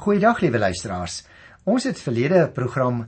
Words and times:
Goeiedag 0.00 0.38
liewe 0.40 0.56
luisteraars. 0.56 1.18
Ons 1.68 1.84
het 1.84 1.98
verlede 2.00 2.46
program 2.56 3.02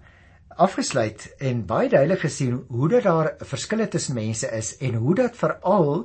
afgesluit 0.60 1.22
en 1.40 1.62
baie 1.64 1.88
duidelik 1.88 2.20
gesien 2.26 2.58
hoe 2.68 2.88
dat 2.92 3.06
daar 3.06 3.30
verskille 3.48 3.86
tussen 3.88 4.18
mense 4.18 4.50
is 4.52 4.74
en 4.76 4.98
hoe 5.00 5.14
dat 5.16 5.38
veral 5.40 6.02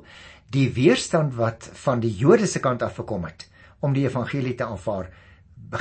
die 0.55 0.69
weerstand 0.71 1.35
wat 1.35 1.67
van 1.81 1.99
die 1.99 2.13
Jode 2.15 2.47
se 2.47 2.61
kant 2.63 2.85
af 2.87 3.01
gekom 3.01 3.27
het 3.27 3.49
om 3.83 3.91
die 3.97 4.05
evangelie 4.07 4.55
te 4.55 4.63
aanvaar 4.63 5.09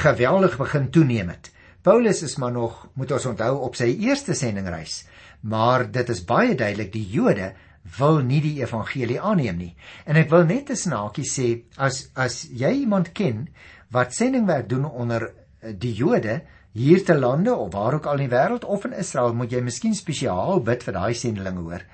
geweldig 0.02 0.58
begin 0.58 0.90
toeneem 0.90 1.30
het. 1.30 1.52
Paulus 1.86 2.24
is 2.26 2.34
maar 2.42 2.52
nog, 2.52 2.88
moet 2.98 3.14
ons 3.14 3.28
onthou, 3.30 3.60
op 3.62 3.78
sy 3.78 3.92
eerste 4.08 4.34
sendingreis, 4.34 5.04
maar 5.40 5.86
dit 5.86 6.10
is 6.10 6.24
baie 6.26 6.58
duidelik 6.58 6.90
die 6.92 7.06
Jode 7.14 7.52
wil 7.98 8.18
nie 8.26 8.40
die 8.42 8.56
evangelie 8.58 9.20
aanneem 9.20 9.58
nie. 9.60 9.72
En 10.06 10.18
ek 10.18 10.30
wil 10.30 10.44
net 10.44 10.70
'n 10.70 10.76
snaakie 10.76 11.26
sê, 11.30 11.62
as 11.76 12.10
as 12.14 12.48
jy 12.50 12.82
iemand 12.82 13.12
ken 13.12 13.48
wat 13.90 14.14
sendingwerk 14.14 14.68
doen 14.68 14.84
onder 14.84 15.30
die 15.60 15.94
Jode, 15.94 16.42
hier 16.76 17.04
te 17.04 17.14
lande 17.14 17.54
of 17.54 17.72
waar 17.72 17.94
ook 17.94 18.06
al 18.06 18.18
in 18.20 18.28
die 18.28 18.36
wêreld 18.36 18.64
of 18.64 18.84
in 18.84 18.92
Israel 18.92 19.32
moet 19.34 19.52
jy 19.54 19.62
miskien 19.64 19.94
spesiaal 19.96 20.60
bid 20.60 20.82
vir 20.84 20.96
daai 20.98 21.14
sendelinge 21.16 21.62
hoor 21.64 21.84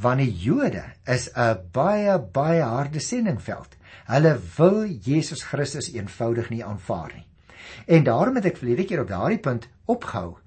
want 0.00 0.22
die 0.22 0.32
Jode 0.32 0.84
is 1.04 1.28
'n 1.36 1.58
baie 1.72 2.18
baie 2.18 2.62
harde 2.62 3.00
sendingveld. 3.00 3.76
Hulle 4.06 4.38
wil 4.56 4.84
Jesus 4.86 5.42
Christus 5.42 5.92
eenvoudig 5.92 6.50
nie 6.50 6.64
aanvaar 6.64 7.12
nie. 7.14 7.26
En 7.86 8.04
daarom 8.04 8.34
het 8.36 8.44
ek 8.44 8.56
verlede 8.56 8.84
keer 8.84 9.00
op 9.00 9.08
daardie 9.08 9.38
punt 9.38 9.68
opgehou. 9.86 10.38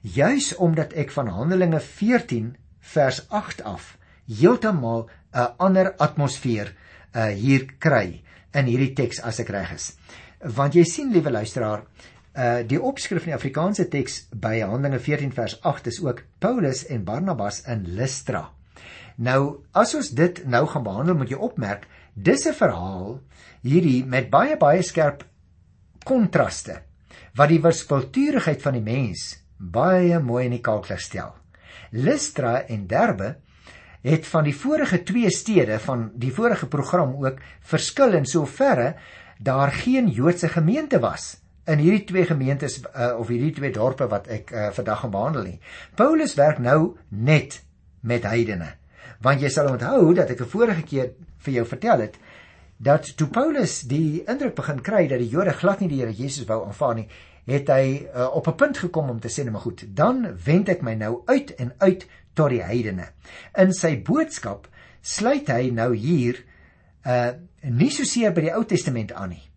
Juis 0.00 0.54
omdat 0.56 0.92
ek 0.92 1.10
van 1.10 1.26
Handelinge 1.26 1.80
14 1.80 2.56
vers 2.80 3.28
8 3.28 3.62
af 3.62 3.98
heeltemal 4.26 5.08
'n 5.34 5.54
ander 5.58 5.94
atmosfeer 5.98 6.74
uh 7.14 7.26
hier 7.26 7.66
kry 7.78 8.22
in 8.54 8.66
hierdie 8.66 8.94
teks 8.94 9.20
as 9.20 9.40
ek 9.40 9.48
reg 9.48 9.72
is. 9.72 9.96
Want 10.40 10.74
jy 10.74 10.84
sien 10.84 11.12
liewe 11.12 11.30
luisteraar, 11.30 11.84
Uh 12.30 12.62
die 12.62 12.78
opskrif 12.78 13.24
in 13.26 13.32
die 13.32 13.34
Afrikaanse 13.34 13.88
teks 13.90 14.20
by 14.30 14.60
Handelinge 14.62 15.00
14 15.02 15.32
vers 15.34 15.56
8 15.66 15.88
is 15.90 15.96
ook 15.98 16.20
Paulus 16.38 16.84
en 16.86 17.02
Barnabas 17.02 17.64
in 17.66 17.82
Lystra. 17.98 18.44
Nou 19.18 19.64
as 19.74 19.96
ons 19.98 20.12
dit 20.14 20.38
nou 20.46 20.62
gaan 20.70 20.84
behandel, 20.86 21.18
moet 21.18 21.32
jy 21.32 21.40
opmerk, 21.42 21.88
dis 22.14 22.46
'n 22.46 22.54
verhaal 22.54 23.18
hierdie 23.66 24.04
met 24.06 24.30
baie 24.30 24.56
baie 24.56 24.82
skerp 24.82 25.24
kontraste 26.04 26.82
wat 27.34 27.48
die 27.48 27.60
wispelturigheid 27.60 28.62
van 28.62 28.78
die 28.78 28.86
mens 28.86 29.42
baie 29.58 30.20
mooi 30.20 30.44
in 30.44 30.52
die 30.52 30.62
kalklig 30.62 31.00
stel. 31.00 31.34
Lystra 31.90 32.62
en 32.68 32.86
Derbe 32.86 33.36
het 34.02 34.26
van 34.26 34.44
die 34.44 34.54
vorige 34.54 35.02
twee 35.02 35.30
stede 35.30 35.78
van 35.78 36.10
die 36.14 36.32
vorige 36.32 36.66
program 36.66 37.16
ook 37.24 37.40
verskil 37.60 38.14
in 38.14 38.24
soverre 38.24 38.94
daar 39.42 39.72
geen 39.72 40.08
Joodse 40.08 40.48
gemeente 40.48 40.98
was 41.00 41.38
in 41.64 41.78
hierdie 41.78 42.04
twee 42.04 42.26
gemeentes 42.26 42.80
uh, 42.80 43.14
of 43.18 43.28
hierdie 43.28 43.52
twee 43.56 43.72
dorpe 43.72 44.08
wat 44.10 44.28
ek 44.28 44.50
uh, 44.52 44.68
vandag 44.76 45.06
behandel 45.10 45.46
nie. 45.46 45.58
Paulus 45.96 46.34
werk 46.34 46.58
nou 46.58 46.96
net 47.08 47.60
met 48.00 48.26
heidene. 48.28 48.74
Want 49.20 49.40
jy 49.40 49.50
sal 49.52 49.70
onthou 49.72 50.12
dat 50.14 50.30
ek 50.30 50.40
'n 50.40 50.52
vorige 50.52 50.82
keer 50.82 51.12
vir 51.38 51.54
jou 51.54 51.66
vertel 51.66 52.00
het 52.00 52.18
dat 52.76 53.16
toe 53.16 53.28
Paulus 53.28 53.80
die 53.88 54.22
indruk 54.24 54.54
begin 54.56 54.80
kry 54.80 55.06
dat 55.08 55.20
die 55.20 55.28
Jode 55.28 55.52
glad 55.52 55.80
nie 55.80 55.88
die 55.88 56.00
Here 56.00 56.12
Jesus 56.12 56.46
wou 56.48 56.64
aanvaar 56.64 56.94
nie, 56.94 57.08
het 57.50 57.68
hy 57.68 58.08
uh, 58.08 58.28
op 58.36 58.48
'n 58.48 58.56
punt 58.56 58.78
gekom 58.78 59.10
om 59.10 59.20
te 59.20 59.28
sê, 59.28 59.44
"Maar 59.50 59.60
goed, 59.60 59.84
dan 59.96 60.36
wend 60.44 60.68
ek 60.68 60.82
my 60.82 60.94
nou 60.94 61.22
uit 61.26 61.54
en 61.54 61.72
uit 61.78 62.06
tot 62.32 62.48
die 62.48 62.62
heidene." 62.62 63.08
In 63.54 63.72
sy 63.72 64.02
boodskap 64.02 64.68
sluit 65.02 65.48
hy 65.48 65.70
nou 65.70 65.94
hier 65.94 66.44
uh 67.06 67.32
nie 67.62 67.90
so 67.92 68.04
seer 68.08 68.32
by 68.32 68.48
die 68.48 68.54
Ou 68.54 68.64
Testament 68.64 69.12
aan 69.12 69.34
nie 69.34 69.50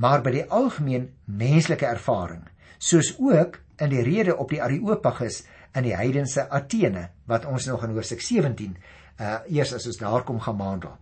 maar 0.00 0.22
by 0.24 0.32
die 0.32 0.46
algemeen 0.48 1.10
menslike 1.26 1.86
ervaring, 1.86 2.44
soos 2.80 3.12
ook 3.20 3.58
in 3.80 3.92
die 3.92 4.04
rede 4.04 4.36
op 4.36 4.52
die 4.52 4.62
Areopagus 4.62 5.42
in 5.76 5.84
die 5.86 5.96
heidense 5.96 6.46
Athene 6.50 7.10
wat 7.30 7.46
ons 7.48 7.68
nog 7.68 7.84
in 7.84 7.94
Hoofstuk 7.94 8.24
17 8.24 8.74
uh 9.20 9.38
eers 9.52 9.74
as 9.76 9.84
ons 9.84 9.98
daar 10.00 10.22
kom 10.24 10.38
gaan 10.40 10.56
behandel. 10.56 10.94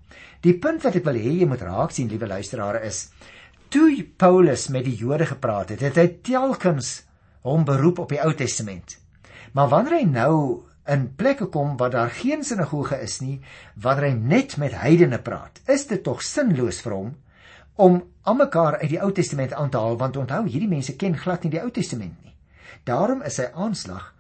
Die 0.43 0.57
punt 0.59 0.83
wat 0.83 0.97
ek 0.99 1.05
wil 1.07 1.19
hê 1.23 1.37
jy 1.39 1.47
moet 1.47 1.63
raak 1.63 1.95
sien, 1.95 2.09
liewe 2.11 2.27
luisteraars, 2.27 2.83
is 2.83 3.29
toe 3.71 4.03
Paulus 4.19 4.67
met 4.75 4.89
die 4.89 4.97
Jode 4.99 5.29
gepraat 5.31 5.71
het, 5.71 5.85
het 5.87 6.01
hy 6.01 6.09
telkens 6.27 7.05
hom 7.47 7.63
beroep 7.69 8.03
op 8.03 8.11
die 8.11 8.19
Ou 8.25 8.33
Testament. 8.35 8.97
Maar 9.55 9.71
wanneer 9.71 10.01
hy 10.01 10.09
nou 10.11 10.35
in 10.89 11.09
plekke 11.17 11.47
kom 11.53 11.77
waar 11.77 11.91
daar 11.93 12.11
geen 12.11 12.45
sinagoge 12.45 12.97
is 13.05 13.21
nie, 13.21 13.41
wanneer 13.77 14.11
hy 14.11 14.15
net 14.17 14.57
met 14.57 14.77
heidene 14.81 15.19
praat, 15.23 15.61
is 15.69 15.87
dit 15.91 16.03
tog 16.03 16.23
sinloos 16.25 16.81
vir 16.85 16.95
hom 16.97 17.11
om 17.79 18.01
almekaar 18.27 18.81
uit 18.81 18.91
die 18.91 19.03
Ou 19.03 19.13
Testament 19.15 19.53
aan 19.55 19.71
te 19.71 19.79
haal 19.79 19.99
want 20.01 20.17
onthou 20.19 20.43
hierdie 20.49 20.71
mense 20.71 20.97
ken 20.99 21.15
glad 21.17 21.45
nie 21.45 21.53
die 21.55 21.61
Ou 21.63 21.71
Testament 21.71 22.17
nie. 22.25 22.35
Daarom 22.89 23.23
is 23.23 23.39
sy 23.39 23.47
aanslag 23.55 24.15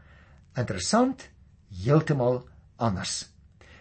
interessant 0.58 1.26
heeltemal 1.82 2.44
anders. 2.76 3.24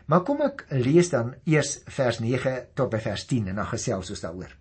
Maar 0.07 0.23
kom 0.23 0.41
ek 0.45 0.63
lees 0.71 1.11
dan 1.11 1.33
eers 1.45 1.81
vers 1.91 2.21
9 2.23 2.55
tot 2.79 2.89
by 2.93 3.01
vers 3.03 3.25
10 3.27 3.51
en 3.51 3.59
dan 3.59 3.69
gesels 3.69 4.11
ons 4.13 4.23
daaroor. 4.23 4.53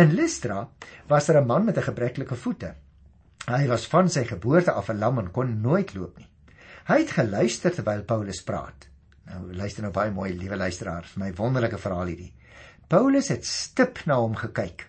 In 0.00 0.14
Lystra 0.16 0.62
was 1.10 1.26
daar 1.28 1.36
er 1.36 1.42
'n 1.42 1.46
man 1.46 1.64
met 1.64 1.76
'n 1.76 1.90
gebreklike 1.90 2.34
voete. 2.34 2.74
Hy 3.46 3.66
was 3.68 3.86
van 3.86 4.08
sy 4.08 4.24
geboorte 4.24 4.72
af 4.72 4.88
'n 4.88 4.98
lam 4.98 5.18
en 5.18 5.30
kon 5.30 5.60
nooit 5.60 5.94
loop 5.94 6.18
nie. 6.18 6.28
Hy 6.84 6.98
het 7.00 7.14
geluister 7.16 7.72
terwyl 7.72 8.02
Paulus 8.04 8.42
praat. 8.44 8.90
Nou 9.30 9.54
luister 9.56 9.80
nou 9.80 9.92
baie 9.92 10.10
mooi, 10.12 10.34
liewe 10.36 10.58
luisteraars, 10.60 11.14
vir 11.14 11.22
my 11.22 11.30
wonderlike 11.38 11.78
verhaal 11.80 12.10
hierdie. 12.12 12.34
Paulus 12.92 13.30
het 13.32 13.48
stip 13.48 14.02
na 14.04 14.18
hom 14.20 14.34
gekyk. 14.36 14.84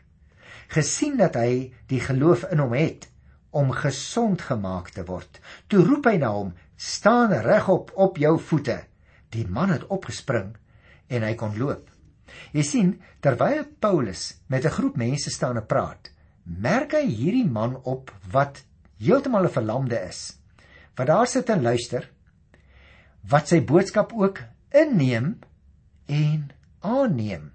Gesien 0.75 1.15
dat 1.15 1.39
hy 1.39 1.71
die 1.87 2.01
geloof 2.03 2.43
in 2.51 2.59
hom 2.59 2.75
het 2.75 3.07
om 3.55 3.71
gesond 3.71 4.43
gemaak 4.43 4.91
te 4.91 5.07
word. 5.07 5.39
Toe 5.71 5.85
roep 5.87 6.11
hy 6.11 6.17
na 6.19 6.33
hom: 6.35 6.51
"Staan 6.75 7.31
regop 7.47 7.95
op 7.95 8.19
jou 8.19 8.35
voete." 8.39 8.81
Die 9.31 9.47
man 9.47 9.71
het 9.71 9.87
opgespring 9.87 10.51
en 11.07 11.23
hy 11.23 11.33
kon 11.39 11.55
loop. 11.55 11.87
Jy 12.51 12.63
sien, 12.63 12.95
terwyl 13.23 13.63
Paulus 13.79 14.41
met 14.51 14.65
'n 14.65 14.75
groep 14.83 14.97
mense 14.97 15.31
staan 15.31 15.57
en 15.57 15.65
praat, 15.65 16.11
merk 16.43 16.91
hy 16.91 17.07
hierdie 17.07 17.47
man 17.47 17.79
op 17.83 18.11
wat 18.31 18.65
heeltemal 18.99 19.45
'n 19.45 19.55
verlamde 19.55 19.99
is. 20.09 20.39
Wat 20.95 21.07
daar 21.07 21.27
sit 21.27 21.49
en 21.49 21.61
luister, 21.61 22.07
wat 23.29 23.49
sy 23.51 23.61
boodskap 23.65 24.13
ook 24.15 24.41
inneem 24.75 25.35
en 26.05 26.49
aanneem. 26.85 27.51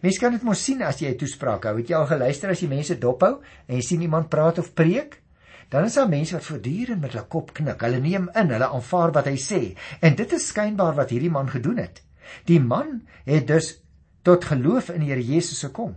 Mense 0.00 0.20
kan 0.20 0.32
dit 0.32 0.44
mos 0.46 0.62
sien 0.62 0.82
as 0.82 1.00
jy 1.00 1.10
'n 1.10 1.18
toespraak 1.18 1.64
hou. 1.64 1.76
Het 1.78 1.88
jy 1.88 1.96
al 1.96 2.06
geluister 2.06 2.50
as 2.50 2.60
jy 2.60 2.68
mense 2.68 2.98
dophou 2.98 3.40
en 3.66 3.76
jy 3.76 3.82
sien 3.82 4.02
iemand 4.02 4.28
praat 4.28 4.58
of 4.58 4.74
preek? 4.74 5.22
Dan 5.68 5.84
is 5.84 5.94
daar 5.94 6.08
mense 6.08 6.32
wat 6.32 6.44
voortdurend 6.44 7.00
met 7.00 7.12
hulle 7.12 7.26
kop 7.26 7.52
knik. 7.52 7.80
Hulle 7.80 8.00
neem 8.00 8.30
in, 8.34 8.50
hulle 8.50 8.68
aanvaar 8.68 9.12
wat 9.12 9.26
hy 9.26 9.36
sê. 9.36 9.76
En 10.00 10.14
dit 10.14 10.32
is 10.32 10.46
skynbaar 10.46 10.94
wat 10.94 11.10
hierdie 11.10 11.30
man 11.30 11.48
gedoen 11.48 11.76
het. 11.76 12.02
Die 12.44 12.60
man 12.60 13.02
het 13.24 13.46
dus 13.46 13.82
tot 14.22 14.44
geloof 14.44 14.90
in 14.90 15.00
die 15.00 15.10
Here 15.10 15.24
Jesus 15.24 15.60
gekom 15.60 15.96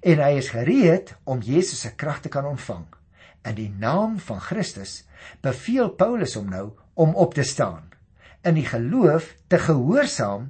en 0.00 0.22
hy 0.22 0.30
is 0.38 0.50
gereed 0.52 1.14
om 1.24 1.42
Jesus 1.44 1.80
se 1.80 1.94
krag 1.96 2.20
te 2.20 2.28
kan 2.28 2.46
ontvang. 2.46 2.86
In 3.48 3.56
die 3.56 3.70
naam 3.70 4.18
van 4.18 4.40
Christus 4.40 5.04
beveel 5.44 5.90
Paulus 5.96 6.36
hom 6.36 6.50
nou 6.52 6.66
om 6.94 7.14
op 7.14 7.34
te 7.34 7.44
staan 7.46 7.88
in 8.44 8.56
die 8.56 8.66
geloof 8.66 9.34
te 9.52 9.58
gehoorsaam 9.60 10.48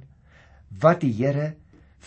wat 0.81 1.01
die 1.03 1.11
Here 1.15 1.53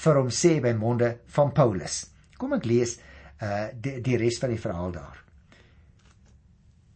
vir 0.05 0.19
hom 0.19 0.31
sê 0.33 0.57
by 0.65 0.73
monde 0.77 1.11
van 1.37 1.53
Paulus. 1.57 2.05
Kom 2.41 2.57
ek 2.57 2.67
lees 2.69 2.97
uh 3.43 3.69
die 3.75 4.01
die 4.05 4.17
res 4.21 4.41
van 4.41 4.55
die 4.55 4.61
verhaal 4.61 4.95
daar. 4.95 5.21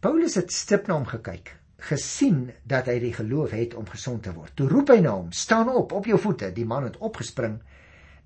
Paulus 0.01 0.39
het 0.39 0.53
stip 0.55 0.87
na 0.87 0.95
hom 0.95 1.09
gekyk, 1.11 1.51
gesien 1.91 2.49
dat 2.67 2.87
hy 2.91 2.99
die 3.03 3.15
geloof 3.15 3.55
het 3.55 3.75
om 3.79 3.87
gesond 3.91 4.23
te 4.25 4.33
word. 4.35 4.55
Toe 4.57 4.69
roep 4.71 4.93
hy 4.95 5.01
na 5.03 5.17
hom: 5.17 5.33
"Staan 5.33 5.69
op, 5.69 5.93
op 5.93 6.07
jou 6.07 6.19
voete." 6.19 6.53
Die 6.55 6.67
man 6.67 6.87
het 6.87 6.99
opgespring 6.99 7.59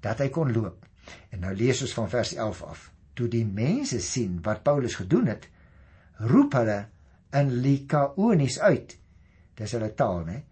dat 0.01 0.21
hy 0.21 0.29
kon 0.29 0.53
loop. 0.53 0.87
En 1.31 1.41
nou 1.41 1.55
lees 1.57 1.83
ons 1.83 1.95
van 1.95 2.09
vers 2.09 2.35
11 2.35 2.63
af. 2.63 2.91
Toe 3.15 3.29
die 3.29 3.45
mense 3.45 4.01
sien 4.01 4.39
wat 4.45 4.63
Paulus 4.65 4.97
gedoen 5.01 5.29
het, 5.33 5.49
roep 6.31 6.57
hulle 6.57 6.79
in 7.37 7.53
Likaonies 7.65 8.59
uit. 8.61 8.97
Dis 9.59 9.73
hulle 9.77 9.93
taal, 9.97 10.25
né? 10.29 10.43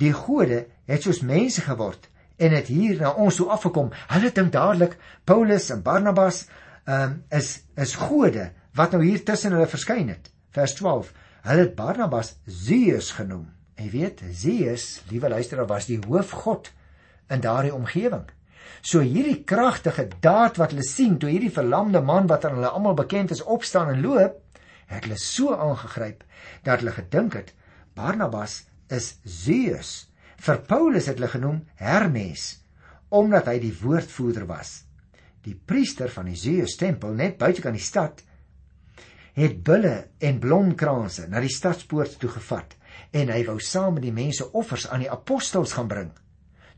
Die 0.00 0.12
gode 0.16 0.64
het 0.88 1.04
soos 1.04 1.20
mense 1.26 1.64
geword 1.64 2.08
en 2.40 2.54
het 2.56 2.70
hier 2.72 3.00
na 3.00 3.12
ons 3.20 3.36
toe 3.36 3.50
afgekom. 3.52 3.90
Hulle 4.08 4.32
dink 4.32 4.52
dadelik 4.52 4.96
Paulus 5.28 5.68
en 5.74 5.82
Barnabas 5.84 6.46
um, 6.88 7.20
is 7.28 7.60
is 7.76 7.96
gode 8.00 8.50
wat 8.76 8.94
nou 8.94 9.02
hier 9.04 9.24
tussen 9.24 9.52
hulle 9.56 9.68
verskyn 9.68 10.08
het. 10.12 10.30
Vers 10.56 10.74
12. 10.78 11.12
Hulle 11.44 11.66
het 11.66 11.76
Barnabas 11.76 12.34
Zeus 12.46 13.10
genoem. 13.16 13.48
Jy 13.80 13.88
weet, 13.90 14.20
Zeus, 14.36 15.00
liewe 15.08 15.30
luisteraar, 15.32 15.68
was 15.68 15.88
die 15.88 16.00
hoofgod 16.04 16.68
in 17.32 17.40
daardie 17.40 17.72
omgewing. 17.74 18.26
So 18.80 19.00
hierdie 19.04 19.42
kragtige 19.44 20.08
daad 20.20 20.60
wat 20.60 20.74
hulle 20.74 20.86
sien 20.86 21.18
toe 21.18 21.30
hierdie 21.30 21.52
verlamde 21.54 22.00
man 22.00 22.28
wat 22.30 22.44
aan 22.44 22.58
hulle 22.58 22.70
almal 22.70 22.96
bekend 22.98 23.34
is 23.34 23.42
opstaan 23.44 23.94
en 23.94 24.04
loop, 24.04 24.38
het 24.90 25.06
hulle 25.06 25.18
so 25.20 25.54
aangegryp 25.54 26.24
dat 26.66 26.80
hulle 26.80 26.94
gedink 26.96 27.36
het 27.38 27.54
Barnabas 27.94 28.62
is 28.90 29.18
Zeus 29.24 30.10
Vir 30.40 30.60
Paulus 30.64 31.04
het 31.10 31.18
hulle 31.18 31.28
genoem 31.28 31.60
Hermes 31.76 32.56
omdat 33.10 33.48
hy 33.50 33.56
die 33.58 33.74
woordvoerder 33.74 34.44
was. 34.46 34.84
Die 35.42 35.56
priester 35.56 36.12
van 36.14 36.28
die 36.30 36.38
Zeus 36.38 36.76
tempel 36.78 37.16
net 37.18 37.40
buite 37.40 37.64
kan 37.64 37.76
die 37.76 37.84
stad 37.84 38.22
het 39.36 39.60
bulle 39.66 39.94
en 40.26 40.40
blomkranse 40.42 41.26
na 41.30 41.42
die 41.42 41.52
stadspoort 41.52 42.16
toe 42.22 42.30
gevat 42.32 42.76
en 43.16 43.32
hy 43.34 43.42
wou 43.48 43.58
saam 43.62 43.98
met 43.98 44.06
die 44.06 44.14
mense 44.14 44.46
offers 44.56 44.86
aan 44.88 45.04
die 45.04 45.10
apostels 45.12 45.74
gaan 45.76 45.90
bring. 45.90 46.10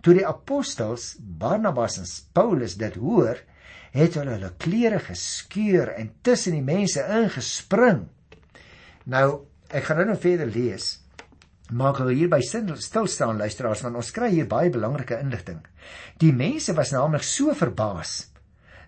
Toe 0.03 0.17
die 0.19 0.27
apostels 0.27 1.13
Barnabas 1.19 2.01
en 2.01 2.09
Paulus 2.35 2.75
dit 2.81 2.97
hoor, 2.99 3.39
het 3.95 4.17
hulle 4.19 4.35
hulle 4.35 4.51
klere 4.59 4.99
geskeur 5.05 5.93
en 5.95 6.11
tussen 6.27 6.57
die 6.57 6.65
mense 6.65 7.05
ingespring. 7.21 8.07
Nou, 9.13 9.27
ek 9.71 9.87
gaan 9.87 10.03
nou 10.03 10.09
nog 10.11 10.23
verder 10.23 10.51
lees. 10.51 10.97
Maak 11.73 12.03
hulle 12.03 12.17
hier 12.17 12.33
by 12.33 12.41
stil 12.43 13.07
staan 13.09 13.39
luisteraars 13.41 13.85
want 13.87 14.01
ons 14.01 14.11
kry 14.13 14.33
hier 14.35 14.49
baie 14.51 14.73
belangrike 14.73 15.21
inligting. 15.23 15.63
Die 16.21 16.33
mense 16.35 16.75
was 16.77 16.93
naamlik 16.93 17.25
so 17.27 17.55
verbaas 17.57 18.33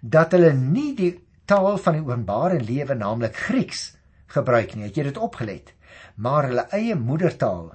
dat 0.02 0.34
hulle 0.36 0.52
nie 0.58 0.92
die 0.98 1.12
taal 1.48 1.78
van 1.80 1.96
die 1.96 2.04
openbare 2.04 2.58
lewe 2.60 2.96
naamlik 2.98 3.38
Grieks 3.46 3.94
gebruik 4.34 4.74
nie. 4.74 4.88
Het 4.88 4.98
jy 4.98 5.06
dit 5.12 5.22
opgelet? 5.22 5.72
Maar 6.16 6.50
hulle 6.50 6.66
eie 6.74 6.98
moedertaal, 6.98 7.70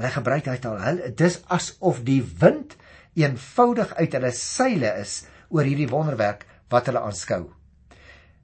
Likaonies. 0.00 0.10
Hulle 0.10 0.10
gebruik 0.10 0.44
daai 0.44 0.58
taal. 0.58 0.80
Hulle 0.80 1.14
dis 1.14 1.40
asof 1.48 2.02
die 2.04 2.22
wind 2.40 2.76
eenvoudig 3.14 3.94
uit 3.98 4.12
hulle 4.16 4.32
seile 4.32 4.94
is 5.00 5.26
oor 5.50 5.66
hierdie 5.66 5.90
wonderwerk 5.90 6.46
wat 6.70 6.86
hulle 6.88 7.02
aanskou. 7.04 7.50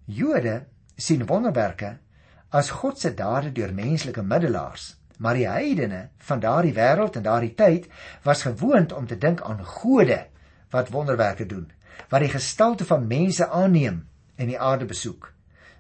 Jode 0.06 0.66
sien 0.96 1.26
wonderwerke 1.26 1.98
as 2.50 2.70
God 2.70 2.98
se 2.98 3.14
dade 3.14 3.52
deur 3.52 3.72
menslike 3.74 4.22
middelaars, 4.22 4.96
maar 5.18 5.34
die 5.34 5.48
heidene 5.48 6.10
van 6.28 6.40
daardie 6.40 6.74
wêreld 6.76 7.16
en 7.16 7.24
daardie 7.24 7.54
tyd 7.54 7.88
was 8.24 8.44
gewoond 8.46 8.92
om 8.92 9.06
te 9.06 9.16
dink 9.18 9.40
aan 9.42 9.64
gode 9.64 10.26
wat 10.70 10.92
wonderwerke 10.92 11.46
doen, 11.46 11.70
wat 12.10 12.20
die 12.20 12.32
gestalte 12.32 12.84
van 12.84 13.06
mense 13.08 13.48
aanneem 13.48 14.04
en 14.36 14.50
die 14.52 14.60
aarde 14.60 14.84
besoek. 14.84 15.32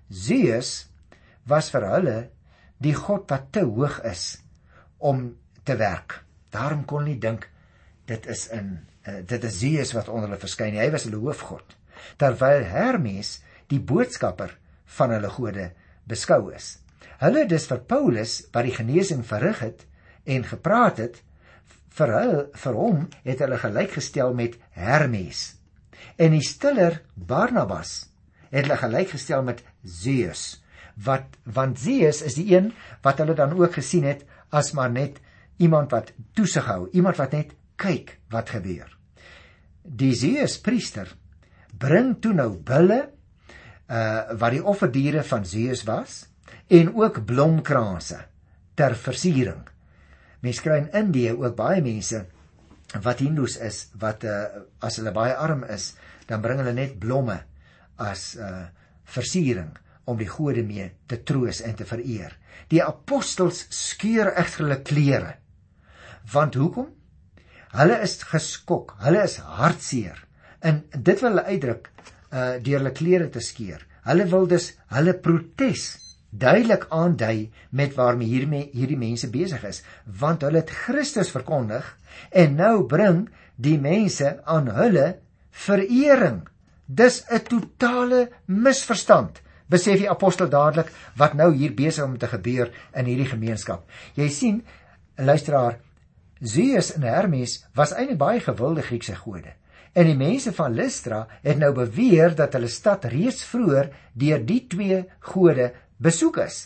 Zeus 0.08 0.88
was 1.44 1.70
vir 1.70 1.86
hulle 1.90 2.18
die 2.82 2.94
god 2.94 3.28
wat 3.30 3.52
te 3.52 3.64
hoog 3.66 4.00
is 4.04 4.38
om 4.98 5.36
te 5.66 5.76
werk. 5.80 6.20
Daarom 6.54 6.84
kon 6.88 7.04
hulle 7.04 7.18
dink 7.20 7.48
dit 8.06 8.26
is 8.30 8.46
in 8.54 8.78
uh, 9.06 9.20
dit 9.26 9.44
is 9.44 9.58
Zeus 9.58 9.92
wat 9.96 10.08
onder 10.08 10.30
hulle 10.30 10.40
verskyn. 10.40 10.78
Hy 10.78 10.88
was 10.94 11.06
hulle 11.08 11.20
hoofgod. 11.22 11.76
Terwyl 12.20 12.66
Hermes 12.70 13.40
die 13.70 13.82
boodskapper 13.82 14.54
van 14.98 15.14
hulle 15.16 15.30
gode 15.34 15.70
beskou 16.06 16.52
is. 16.54 16.76
Hulle 17.18 17.46
dis 17.50 17.66
vir 17.70 17.82
Paulus 17.88 18.38
wat 18.54 18.66
die 18.68 18.76
genesing 18.76 19.24
verrig 19.26 19.62
het 19.64 19.86
en 20.26 20.46
gepraat 20.46 21.00
het 21.02 21.22
vir 21.96 22.12
hulle 22.12 22.42
vir 22.62 22.76
hom 22.76 23.06
het 23.24 23.40
hulle 23.42 23.58
gelykgestel 23.60 24.34
met 24.36 24.58
Hermes. 24.76 25.56
En 26.20 26.36
die 26.36 26.44
stiller 26.44 27.00
Barnabas 27.14 28.04
het 28.52 28.66
hulle 28.66 28.78
gelykgestel 28.80 29.42
met 29.46 29.64
Zeus 29.82 30.60
wat 30.96 31.36
want 31.44 31.78
Zeus 31.80 32.22
is 32.24 32.38
die 32.38 32.48
een 32.54 32.70
wat 33.04 33.18
hulle 33.20 33.36
dan 33.36 33.52
ook 33.56 33.76
gesien 33.76 34.06
het 34.08 34.24
as 34.54 34.72
maar 34.76 34.92
net 34.92 35.20
iemand 35.62 35.92
wat 35.94 36.12
toesig 36.36 36.66
hou, 36.68 36.86
iemand 36.92 37.18
wat 37.20 37.32
net 37.36 37.54
kyk 37.80 38.16
wat 38.32 38.52
gebeur. 38.56 38.88
Die 39.82 40.14
Zeus 40.14 40.58
priester 40.60 41.12
bring 41.78 42.16
toe 42.20 42.34
nou 42.34 42.50
bulle 42.56 43.02
uh 43.86 44.34
wat 44.40 44.56
die 44.56 44.64
offerdiere 44.64 45.22
van 45.22 45.44
Zeus 45.46 45.84
was 45.86 46.24
en 46.66 46.90
ook 46.94 47.22
blomkranse 47.26 48.18
ter 48.74 48.96
versiering. 48.98 49.62
Mense 50.42 50.62
kry 50.62 50.80
in 50.82 50.90
Indië 50.90 51.36
ook 51.36 51.54
baie 51.56 51.82
mense 51.82 52.24
wat 53.02 53.22
Hindus 53.22 53.56
is 53.62 53.86
wat 54.00 54.24
uh 54.26 54.64
as 54.82 54.98
hulle 54.98 55.14
baie 55.14 55.36
arm 55.36 55.64
is, 55.70 55.94
dan 56.26 56.42
bring 56.42 56.58
hulle 56.62 56.74
net 56.74 56.98
blomme 56.98 57.38
as 58.02 58.34
uh 58.36 58.66
versiering 59.06 59.70
om 60.06 60.18
die 60.18 60.30
gode 60.30 60.62
mee 60.66 60.90
te 61.06 61.18
troos 61.22 61.60
en 61.62 61.74
te 61.78 61.86
vereer. 61.86 62.34
Die 62.70 62.82
apostels 62.82 63.66
skeur 63.74 64.32
egter 64.34 64.64
hulle 64.64 64.82
klere. 64.86 65.34
Want 66.32 66.54
hoekom? 66.54 66.88
Hulle 67.76 68.00
is 68.02 68.16
geskok, 68.22 68.96
hulle 69.04 69.22
is 69.26 69.36
hartseer. 69.36 70.18
En 70.64 70.82
dit 70.90 71.20
wil 71.20 71.30
hulle 71.34 71.46
uitdruk 71.52 71.92
uh 72.34 72.56
deur 72.62 72.80
hulle 72.80 72.94
klere 72.96 73.28
te 73.30 73.40
skeur. 73.40 73.84
Hulle 74.06 74.26
wil 74.30 74.48
dus 74.50 74.72
hulle 74.94 75.14
protes 75.22 75.86
duidelik 76.30 76.86
aandui 76.90 77.50
met 77.70 77.94
waarmee 77.94 78.28
hiermee 78.28 78.70
hierdie 78.74 78.98
mense 78.98 79.30
besig 79.30 79.62
is, 79.64 79.82
want 80.04 80.42
hulle 80.42 80.60
het 80.60 80.72
Christus 80.84 81.30
verkondig 81.32 81.86
en 82.30 82.58
nou 82.58 82.84
bring 82.90 83.26
die 83.56 83.78
mense 83.80 84.36
aan 84.44 84.68
hulle 84.74 85.06
verering. 85.66 86.42
Dis 86.86 87.24
'n 87.30 87.40
totale 87.48 88.28
misverstand. 88.46 89.42
Besef 89.68 89.98
die 89.98 90.10
apostel 90.10 90.48
dadelik 90.48 90.92
wat 91.16 91.34
nou 91.34 91.52
hier 91.54 91.74
besig 91.74 92.04
om 92.04 92.18
te 92.18 92.26
gebeur 92.26 92.70
in 92.94 93.04
hierdie 93.04 93.26
gemeenskap. 93.32 93.88
Jy 94.14 94.28
sien, 94.28 94.62
luisteraar, 95.16 95.78
Zeus 96.40 96.92
en 96.92 97.02
Hermes 97.02 97.64
was 97.74 97.94
eintlik 97.96 98.18
baie 98.20 98.40
gewilde 98.44 98.82
Griekse 98.84 99.16
gode. 99.16 99.54
En 99.96 100.04
die 100.04 100.16
mense 100.16 100.52
van 100.52 100.74
Lystra 100.76 101.22
het 101.42 101.56
nou 101.56 101.72
beweer 101.72 102.34
dat 102.36 102.52
hulle 102.52 102.68
stad 102.68 103.06
reeds 103.08 103.44
vroeër 103.48 103.88
deur 104.12 104.42
die 104.44 104.66
twee 104.68 104.98
gode 105.32 105.70
besoek 105.96 106.36
is. 106.44 106.58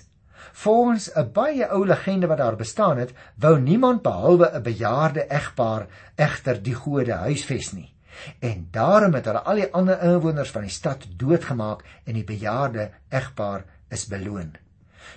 Volgens 0.52 1.10
'n 1.14 1.30
baie 1.32 1.68
ou 1.70 1.86
legende 1.86 2.26
wat 2.26 2.38
daar 2.38 2.56
bestaan 2.56 2.98
het, 2.98 3.12
wou 3.36 3.60
niemand 3.60 4.02
behalwe 4.02 4.50
'n 4.54 4.62
bejaarde 4.62 5.26
egpaar 5.28 5.86
egter 6.16 6.62
die 6.62 6.74
gode 6.74 7.12
huisves 7.12 7.72
nie. 7.72 7.94
En 8.40 8.68
daarom 8.70 9.14
het 9.14 9.24
hulle 9.24 9.42
al 9.42 9.54
die 9.54 9.72
ander 9.72 10.02
inwoners 10.02 10.50
van 10.50 10.62
die 10.62 10.70
stad 10.70 11.06
doodgemaak 11.16 11.84
en 12.04 12.14
die 12.14 12.24
bejaarde 12.24 12.90
egpaar 13.08 13.64
is 13.88 14.06
beloon. 14.06 14.56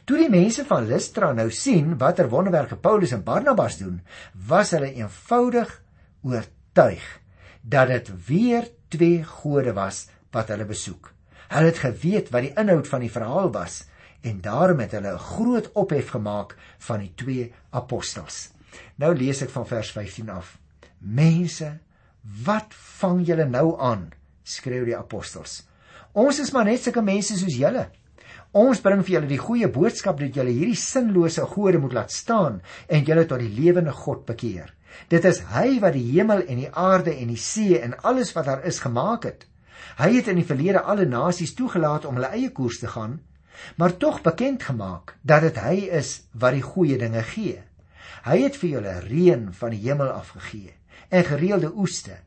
Toe 0.05 0.17
die 0.17 0.29
mense 0.29 0.65
van 0.67 0.87
Lystra 0.87 1.31
nou 1.33 1.49
sien 1.51 1.97
watter 1.97 2.29
wonderwerke 2.29 2.75
Paulus 2.75 3.13
en 3.15 3.23
Barnabas 3.23 3.77
doen, 3.77 4.01
was 4.47 4.71
hulle 4.75 4.91
eenvoudig 4.93 5.81
oortuig 6.23 7.03
dat 7.61 7.87
dit 7.87 8.11
weer 8.27 8.67
twee 8.91 9.23
gode 9.23 9.73
was 9.73 10.07
wat 10.31 10.51
hulle 10.51 10.65
besoek. 10.67 11.11
Hulle 11.53 11.71
het 11.71 11.83
geweet 11.83 12.31
wat 12.33 12.47
die 12.47 12.55
inhoud 12.59 12.87
van 12.87 13.03
die 13.05 13.11
verhaal 13.11 13.51
was 13.53 13.83
en 14.23 14.41
daarom 14.41 14.79
het 14.79 14.95
hulle 14.95 15.13
'n 15.13 15.25
groot 15.29 15.71
ophef 15.73 16.09
gemaak 16.09 16.55
van 16.79 16.99
die 16.99 17.13
twee 17.15 17.53
apostels. 17.69 18.49
Nou 18.95 19.15
lees 19.15 19.41
ek 19.41 19.49
van 19.49 19.67
vers 19.67 19.91
15 19.91 20.29
af. 20.29 20.57
Mense, 20.99 21.79
wat 22.45 22.73
vang 22.99 23.25
julle 23.27 23.45
nou 23.45 23.79
aan? 23.79 24.11
skreeu 24.43 24.85
die 24.85 24.97
apostels. 24.97 25.63
Ons 26.11 26.39
is 26.39 26.51
maar 26.51 26.65
net 26.65 26.83
sulke 26.83 27.01
mense 27.01 27.37
soos 27.37 27.55
julle. 27.55 27.89
Ons 28.53 28.83
bring 28.85 28.99
vir 29.01 29.15
julle 29.15 29.29
die 29.31 29.41
goeie 29.41 29.67
boodskap 29.73 30.19
dat 30.21 30.35
julle 30.37 30.51
hierdie 30.53 30.77
sinlose 30.77 31.41
gode 31.49 31.79
moet 31.81 31.95
laat 31.97 32.11
staan 32.13 32.59
en 32.85 33.05
julle 33.07 33.25
tot 33.25 33.41
die 33.41 33.49
lewende 33.49 33.91
God 33.97 34.27
bekeer. 34.27 34.67
Dit 35.09 35.25
is 35.25 35.39
hy 35.55 35.79
wat 35.81 35.95
die 35.97 36.05
hemel 36.11 36.43
en 36.45 36.59
die 36.61 36.69
aarde 36.69 37.15
en 37.17 37.31
die 37.33 37.41
see 37.41 37.79
en 37.81 37.95
alles 38.05 38.29
wat 38.35 38.45
daar 38.45 38.61
is 38.69 38.77
gemaak 38.83 39.25
het. 39.25 39.47
Hy 39.97 40.11
het 40.19 40.29
in 40.29 40.37
die 40.37 40.45
verlede 40.45 40.83
alle 40.85 41.07
nasies 41.09 41.55
toegelaat 41.57 42.05
om 42.05 42.19
hulle 42.19 42.29
eie 42.37 42.51
koers 42.53 42.77
te 42.83 42.91
gaan, 42.93 43.15
maar 43.77 43.95
tog 43.97 44.19
bekend 44.21 44.61
gemaak 44.67 45.15
dat 45.25 45.41
dit 45.47 45.57
hy 45.57 45.87
is 46.01 46.11
wat 46.37 46.53
die 46.53 46.65
goeie 46.65 46.99
dinge 47.01 47.23
gee. 47.31 47.57
Hy 48.27 48.37
het 48.43 48.59
vir 48.61 48.69
julle 48.75 48.93
reën 49.07 49.47
van 49.57 49.73
die 49.73 49.81
hemel 49.87 50.11
afgegee 50.13 50.75
en 51.09 51.25
gereelde 51.25 51.73
oeste. 51.73 52.19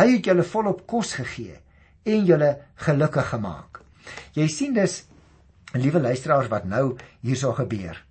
Hy 0.00 0.08
het 0.14 0.32
julle 0.32 0.48
volop 0.54 0.86
kos 0.88 1.12
gegee 1.20 1.60
en 2.08 2.24
julle 2.24 2.50
gelukkig 2.86 3.28
gemaak. 3.34 3.82
Jy 4.32 4.48
sien 4.48 4.72
dus 4.72 5.02
liewe 5.80 6.00
luisteraars 6.00 6.50
wat 6.52 6.64
nou 6.64 6.96
hierso 7.20 7.52
gebeur. 7.52 8.02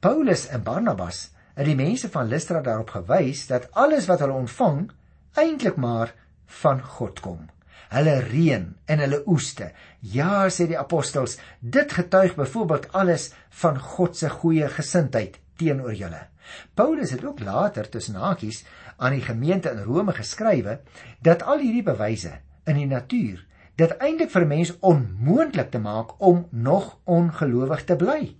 Paulus 0.00 0.46
en 0.48 0.62
Barnabas 0.62 1.30
het 1.54 1.66
die 1.68 1.76
mense 1.76 2.08
van 2.10 2.28
Lystra 2.28 2.60
daarop 2.64 2.90
gewys 2.90 3.46
dat 3.50 3.68
alles 3.72 4.08
wat 4.10 4.22
hulle 4.24 4.36
ontvang 4.36 4.90
eintlik 5.38 5.76
maar 5.76 6.14
van 6.62 6.82
God 6.82 7.20
kom. 7.20 7.48
Hulle 7.92 8.18
reën 8.24 8.64
en 8.88 9.02
hulle 9.04 9.20
oeste. 9.28 9.68
Ja, 10.00 10.48
sê 10.48 10.66
die 10.70 10.78
apostels, 10.80 11.36
dit 11.60 11.92
getuig 11.92 12.34
byvoorbeeld 12.38 12.88
alles 12.96 13.30
van 13.62 13.78
God 13.78 14.16
se 14.16 14.30
goeie 14.32 14.68
gesindheid 14.72 15.38
teenoor 15.60 15.94
julle. 15.94 16.26
Paulus 16.74 17.12
het 17.12 17.24
ook 17.24 17.40
later 17.40 17.88
tussen 17.88 18.16
hakies 18.18 18.64
aan 18.96 19.16
die 19.16 19.24
gemeente 19.24 19.70
in 19.70 19.84
Rome 19.84 20.12
geskrywe 20.16 20.80
dat 21.20 21.42
al 21.42 21.60
hierdie 21.62 21.84
bewyse 21.86 22.32
in 22.64 22.80
die 22.80 22.88
natuur 22.88 23.44
dit 23.80 23.96
eintlik 23.98 24.30
vir 24.30 24.42
'n 24.42 24.48
mens 24.48 24.78
onmoontlik 24.80 25.70
te 25.70 25.78
maak 25.78 26.20
om 26.20 26.46
nog 26.50 26.98
ongelowig 27.04 27.84
te 27.84 27.96
bly. 27.96 28.36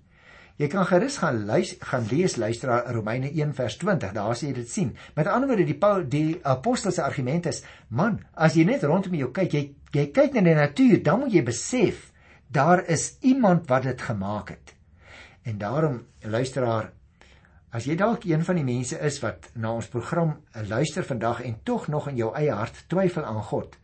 Jy 0.56 0.68
kan 0.68 0.86
gerus 0.86 1.16
gaan 1.16 1.44
luis, 1.46 1.76
gaan 1.80 2.06
lees 2.10 2.36
luisteraar 2.36 2.92
Romeine 2.92 3.30
1 3.32 3.54
vers 3.54 3.76
20. 3.76 4.12
Daar 4.12 4.36
sien 4.36 4.48
jy 4.48 4.54
dit 4.54 4.70
sien. 4.70 4.96
Met 5.14 5.26
ander 5.26 5.48
woorde 5.48 5.64
die 5.64 5.78
Paul 5.78 6.04
die 6.08 6.38
apostels 6.42 6.94
se 6.94 7.02
argument 7.02 7.46
is: 7.46 7.62
"Man, 7.88 8.20
as 8.34 8.54
jy 8.54 8.64
net 8.64 8.82
rondom 8.82 9.14
jou 9.14 9.30
kyk, 9.30 9.52
jy 9.52 9.74
jy 9.92 10.06
kyk 10.06 10.32
na 10.32 10.40
die 10.40 10.54
natuur, 10.54 11.02
dan 11.02 11.20
moet 11.20 11.32
jy 11.32 11.42
besef 11.42 12.12
daar 12.48 12.84
is 12.86 13.16
iemand 13.20 13.66
wat 13.68 13.82
dit 13.82 14.02
gemaak 14.02 14.48
het." 14.48 14.74
En 15.42 15.58
daarom 15.58 16.06
luisteraar 16.20 16.92
As 17.72 17.86
jy 17.88 17.94
dalk 17.96 18.26
een 18.28 18.42
van 18.44 18.58
die 18.58 18.64
mense 18.64 18.98
is 19.00 19.14
wat 19.22 19.46
na 19.54 19.70
ons 19.72 19.86
program 19.88 20.34
luister 20.68 21.04
vandag 21.08 21.40
en 21.40 21.54
tog 21.64 21.86
nog 21.88 22.08
in 22.08 22.16
jou 22.16 22.34
eie 22.36 22.52
hart 22.52 22.84
twyfel 22.86 23.24
aan 23.24 23.42
God, 23.42 23.78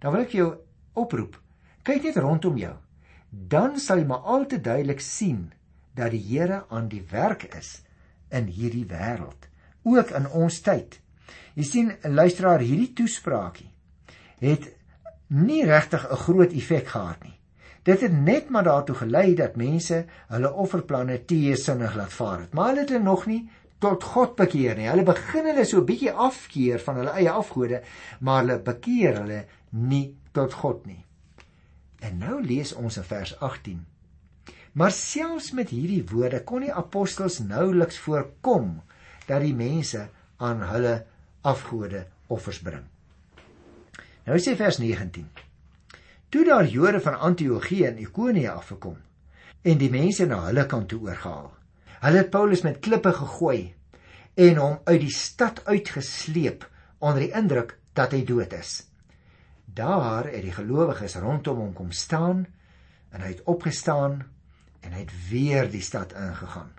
dan 0.00 0.12
wil 0.12 0.20
ek 0.20 0.34
jou 0.36 0.48
oproep. 0.92 1.40
Kyk 1.82 2.02
net 2.02 2.16
rondom 2.16 2.56
jou 2.56 2.76
dan 3.32 3.78
sal 3.80 4.02
jy 4.02 4.06
maar 4.10 4.28
al 4.28 4.44
te 4.46 4.60
duidelik 4.60 5.00
sien 5.00 5.46
dat 5.96 6.12
die 6.12 6.20
Here 6.20 6.64
aan 6.68 6.90
die 6.92 7.02
werk 7.10 7.46
is 7.56 7.80
in 8.32 8.48
hierdie 8.52 8.84
wêreld, 8.88 9.48
ook 9.88 10.12
in 10.16 10.28
ons 10.28 10.60
tyd. 10.64 10.98
Jy 11.56 11.64
sien, 11.64 11.92
luisteraar, 12.04 12.64
hierdie 12.64 12.92
toespraakie 12.96 13.70
het 14.42 14.68
nie 15.28 15.62
regtig 15.64 16.04
'n 16.10 16.22
groot 16.26 16.52
effek 16.52 16.88
gehad 16.88 17.22
nie. 17.24 17.38
Dit 17.84 18.00
het 18.00 18.12
net 18.12 18.50
maar 18.50 18.64
daartoe 18.64 18.94
gelei 18.94 19.34
dat 19.34 19.56
mense 19.56 20.04
hulle 20.28 20.52
offerplanne 20.52 21.24
teesinnig 21.24 21.94
laat 21.94 22.12
vaar 22.12 22.40
het, 22.40 22.54
maar 22.54 22.68
hulle 22.68 22.80
het 22.80 23.02
nog 23.02 23.26
nie 23.26 23.48
tot 23.78 24.04
God 24.04 24.36
bekeer 24.36 24.76
nie. 24.76 24.88
Hulle 24.88 25.02
begin 25.02 25.46
hulle 25.46 25.64
so 25.64 25.78
'n 25.78 25.86
bietjie 25.86 26.12
afkeer 26.12 26.80
van 26.80 26.96
hulle 26.96 27.10
eie 27.10 27.30
afgode, 27.30 27.82
maar 28.20 28.42
hulle 28.42 28.58
bekeer 28.58 29.16
hulle 29.16 29.44
nie 29.70 30.16
tot 30.32 30.52
God 30.52 30.86
nie. 30.86 31.04
En 32.02 32.18
nou 32.18 32.40
lees 32.42 32.72
ons 32.74 32.96
in 32.96 33.06
vers 33.06 33.34
18. 33.38 33.80
Maar 34.72 34.92
selfs 34.96 35.52
met 35.52 35.70
hierdie 35.70 36.02
woorde 36.10 36.40
kon 36.48 36.64
die 36.64 36.72
apostels 36.72 37.38
nouliks 37.44 38.00
voorkom 38.02 38.80
dat 39.28 39.44
die 39.44 39.54
mense 39.54 40.08
aan 40.42 40.64
hulle 40.72 40.94
afgode 41.46 42.06
offers 42.32 42.60
bring. 42.64 42.84
Nou 44.26 44.38
sê 44.40 44.54
vers 44.56 44.78
19. 44.80 45.26
Toe 46.32 46.44
daar 46.48 46.66
Jode 46.66 47.00
van 47.04 47.18
Antiochië 47.18 47.84
en 47.90 47.98
Ikonië 48.00 48.48
afgekom 48.48 48.96
en 49.62 49.78
die 49.78 49.90
mense 49.92 50.26
na 50.26 50.40
hulle 50.46 50.64
kant 50.66 50.88
toe 50.90 51.02
oorgehaal. 51.04 51.50
Hulle 52.02 52.18
het 52.18 52.30
Paulus 52.34 52.64
met 52.66 52.80
klippe 52.82 53.12
gegooi 53.14 53.74
en 54.34 54.58
hom 54.58 54.78
uit 54.88 55.00
die 55.04 55.14
stad 55.14 55.60
uitgesleep 55.68 56.64
onder 56.98 57.26
die 57.26 57.34
indruk 57.36 57.76
dat 57.94 58.14
hy 58.16 58.24
dood 58.26 58.54
is. 58.56 58.80
Daar 59.74 60.28
het 60.28 60.42
die 60.44 60.52
gelowiges 60.52 61.16
rondom 61.16 61.62
hom 61.62 61.72
kom 61.72 61.92
staan 61.96 62.44
en 63.10 63.20
hy 63.24 63.30
het 63.32 63.44
opgestaan 63.48 64.18
en 64.82 64.92
hy 64.92 65.04
het 65.04 65.12
weer 65.30 65.70
die 65.70 65.84
stad 65.84 66.12
ingegaan. 66.12 66.72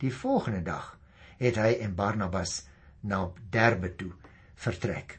Die 0.00 0.12
volgende 0.14 0.62
dag 0.62 0.94
het 1.38 1.58
hy 1.60 1.74
en 1.84 1.96
Barnabas 1.98 2.62
na 3.00 3.26
Derbe 3.50 3.90
toe 3.96 4.12
vertrek. 4.56 5.18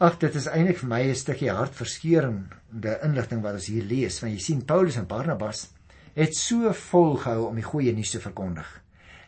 Ag 0.00 0.16
dit 0.18 0.34
is 0.34 0.48
eintlik 0.48 0.80
vir 0.80 0.88
my 0.88 1.00
'n 1.08 1.14
stukkie 1.14 1.52
hartverskeurende 1.52 2.98
inligting 3.04 3.42
wat 3.42 3.60
ons 3.60 3.66
hier 3.66 3.84
lees. 3.84 4.20
Want 4.20 4.32
jy 4.32 4.40
sien 4.40 4.64
Paulus 4.64 4.96
en 4.96 5.06
Barnabas 5.06 5.68
het 6.14 6.34
so 6.36 6.72
volgehou 6.72 7.46
om 7.48 7.54
die 7.54 7.64
goeie 7.64 7.92
nuus 7.92 8.10
te 8.10 8.20
verkondig. 8.20 8.66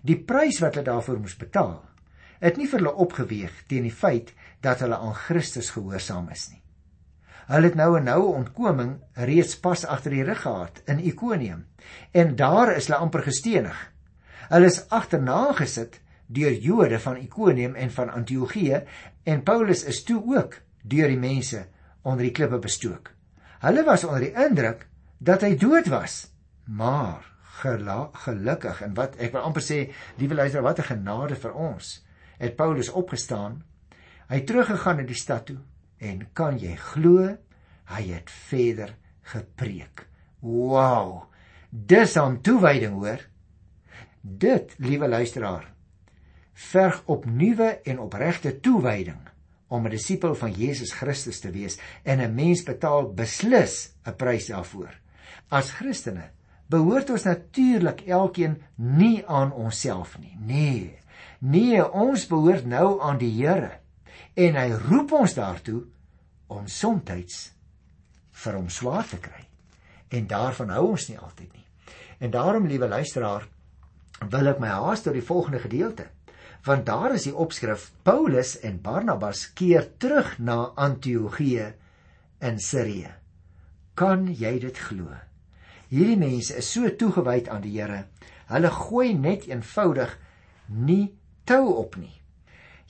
Die 0.02 0.18
prys 0.18 0.60
wat 0.60 0.74
hulle 0.74 0.84
daarvoor 0.84 1.20
moes 1.20 1.36
betaal, 1.36 1.84
het 2.40 2.56
nie 2.56 2.66
vir 2.66 2.78
hulle 2.78 2.94
opgeweeg 2.94 3.52
teen 3.68 3.82
die 3.82 3.94
feit 3.94 4.34
dat 4.60 4.80
hulle 4.80 4.96
aan 4.96 5.14
Christus 5.14 5.70
gehoorsaam 5.70 6.28
is 6.30 6.48
nie. 6.50 6.61
Hulle 7.46 7.66
het 7.66 7.74
nou 7.74 7.98
'n 7.98 8.04
noue 8.04 8.34
ontkoming 8.34 9.00
reeds 9.12 9.58
pas 9.58 9.84
agter 9.84 10.10
die 10.10 10.24
rug 10.24 10.40
gehad 10.40 10.82
in 10.86 10.98
Ikonium 10.98 11.66
en 12.10 12.36
daar 12.36 12.76
is 12.76 12.86
hulle 12.86 12.98
amper 12.98 13.22
gestenig. 13.22 13.92
Hulle 14.48 14.66
is 14.66 14.88
agterna 14.88 15.52
gesit 15.52 16.00
deur 16.26 16.52
Jode 16.52 16.98
van 16.98 17.16
Ikonium 17.16 17.74
en 17.74 17.90
van 17.90 18.10
Antiochië 18.10 18.82
en 19.22 19.42
Paulus 19.42 19.84
is 19.84 20.02
toe 20.02 20.22
ook 20.36 20.54
deur 20.82 21.08
die 21.08 21.18
mense 21.18 21.66
onder 22.02 22.22
die 22.22 22.32
klippe 22.32 22.58
bestook. 22.58 23.10
Hulle 23.60 23.84
was 23.84 24.04
onder 24.04 24.20
die 24.20 24.34
indruk 24.46 24.86
dat 25.18 25.40
hy 25.40 25.56
dood 25.56 25.86
was. 25.86 26.30
Maar 26.64 27.32
gelukkig 28.24 28.82
en 28.82 28.94
wat 28.94 29.16
ek 29.16 29.32
wil 29.32 29.42
amper 29.42 29.62
sê, 29.62 29.92
liewe 30.16 30.34
luisteraar, 30.34 30.64
wat 30.64 30.78
'n 30.78 30.82
genade 30.94 31.34
vir 31.34 31.52
ons. 31.52 32.04
Het 32.38 32.56
Paulus 32.56 32.88
opgestaan, 32.88 33.62
hy 34.28 34.40
teruggegaan 34.40 34.98
in 34.98 35.06
die 35.06 35.14
stad 35.14 35.46
toe 35.46 35.58
en 36.02 36.26
kan 36.34 36.58
jy 36.58 36.74
glo, 36.90 37.30
hy 37.94 38.02
het 38.10 38.30
verder 38.48 38.96
gepreek. 39.32 40.06
Wow! 40.42 41.28
Dis 41.70 42.16
'n 42.18 42.42
toewyding 42.42 42.98
hoor. 42.98 43.20
Dit, 44.20 44.74
liewe 44.78 45.08
luisteraar, 45.08 45.72
verg 46.52 47.02
op 47.06 47.24
nuwe 47.24 47.80
en 47.84 47.98
opregte 47.98 48.60
toewyding 48.60 49.18
om 49.68 49.86
'n 49.86 49.90
disipel 49.90 50.34
van 50.34 50.52
Jesus 50.52 50.92
Christus 50.92 51.40
te 51.40 51.50
wees 51.50 51.78
en 52.02 52.20
'n 52.20 52.34
mens 52.34 52.62
betaal 52.62 53.12
beslis 53.14 53.94
'n 54.04 54.16
prys 54.16 54.46
daarvoor. 54.46 55.00
As 55.48 55.70
Christene 55.70 56.30
behoort 56.66 57.10
ons 57.10 57.22
natuurlik 57.22 58.00
elkeen 58.00 58.62
nie 58.76 59.26
aan 59.26 59.52
onsself 59.52 60.18
nie. 60.18 60.36
Nee. 60.40 60.98
Nee, 61.38 61.92
ons 61.92 62.26
behoort 62.26 62.66
nou 62.66 63.00
aan 63.00 63.18
die 63.18 63.44
Here 63.44 63.81
en 64.34 64.56
hy 64.56 64.68
roep 64.88 65.12
ons 65.12 65.34
daartoe 65.34 65.80
om 66.52 66.68
soms 66.68 67.50
vir 68.42 68.56
hom 68.56 68.68
swaar 68.72 69.06
te 69.08 69.18
kry. 69.20 69.44
En 70.12 70.26
daarvan 70.26 70.72
hou 70.72 70.92
ons 70.92 71.08
nie 71.08 71.18
altyd 71.18 71.52
nie. 71.52 71.66
En 72.20 72.30
daarom, 72.30 72.66
liewe 72.66 72.88
luisteraar, 72.88 73.46
wil 74.30 74.48
ek 74.48 74.60
my 74.60 74.68
haas 74.68 75.02
tot 75.02 75.16
die 75.16 75.24
volgende 75.24 75.58
gedeelte 75.62 76.08
want 76.62 76.86
daar 76.86 77.14
is 77.16 77.24
die 77.26 77.34
opskrif 77.34 77.88
Paulus 78.06 78.54
en 78.62 78.78
Barnabas 78.82 79.48
keer 79.58 79.88
terug 79.98 80.36
na 80.38 80.70
Antiochië 80.78 81.72
in 82.38 82.60
Sirië. 82.62 83.10
Kan 83.98 84.28
jy 84.30 84.60
dit 84.62 84.78
glo? 84.78 85.10
Hierdie 85.90 86.18
mense 86.20 86.54
is 86.56 86.70
so 86.70 86.86
toegewyd 86.86 87.50
aan 87.50 87.64
die 87.66 87.74
Here. 87.74 88.04
Hulle 88.46 88.70
gooi 88.70 89.10
net 89.18 89.48
eenvoudig 89.50 90.14
nie 90.68 91.10
tou 91.44 91.74
op 91.82 91.98
nie. 91.98 92.21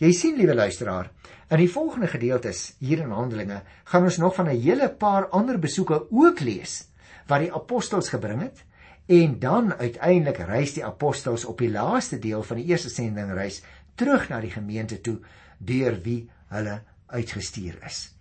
Jy 0.02 0.10
sien 0.12 0.34
liewe 0.36 0.54
luisteraar, 0.54 1.12
in 1.48 1.60
die 1.62 1.70
volgende 1.70 2.08
gedeeltes 2.10 2.72
hier 2.82 3.04
in 3.04 3.14
Handelinge 3.14 3.62
gaan 3.84 4.08
ons 4.08 4.18
nog 4.18 4.34
van 4.34 4.48
'n 4.50 4.60
hele 4.60 4.88
paar 4.90 5.28
ander 5.30 5.58
besoeke 5.58 6.06
ook 6.10 6.40
lees 6.40 6.88
wat 7.28 7.40
die 7.40 7.54
apostels 7.54 8.08
gebring 8.08 8.40
het 8.42 8.64
En 9.06 9.38
dan 9.38 9.74
uiteindelik 9.74 10.36
reis 10.36 10.72
die 10.72 10.84
apostels 10.84 11.44
op 11.44 11.58
die 11.58 11.70
laaste 11.70 12.18
deel 12.18 12.42
van 12.42 12.56
die 12.56 12.66
eerste 12.70 12.88
sendingreis 12.90 13.62
terug 13.94 14.28
na 14.28 14.40
die 14.40 14.50
gemeente 14.50 15.00
toe 15.00 15.18
deur 15.58 15.98
wie 16.02 16.30
hulle 16.54 16.78
uitgestuur 17.06 17.80
is. 17.86 18.14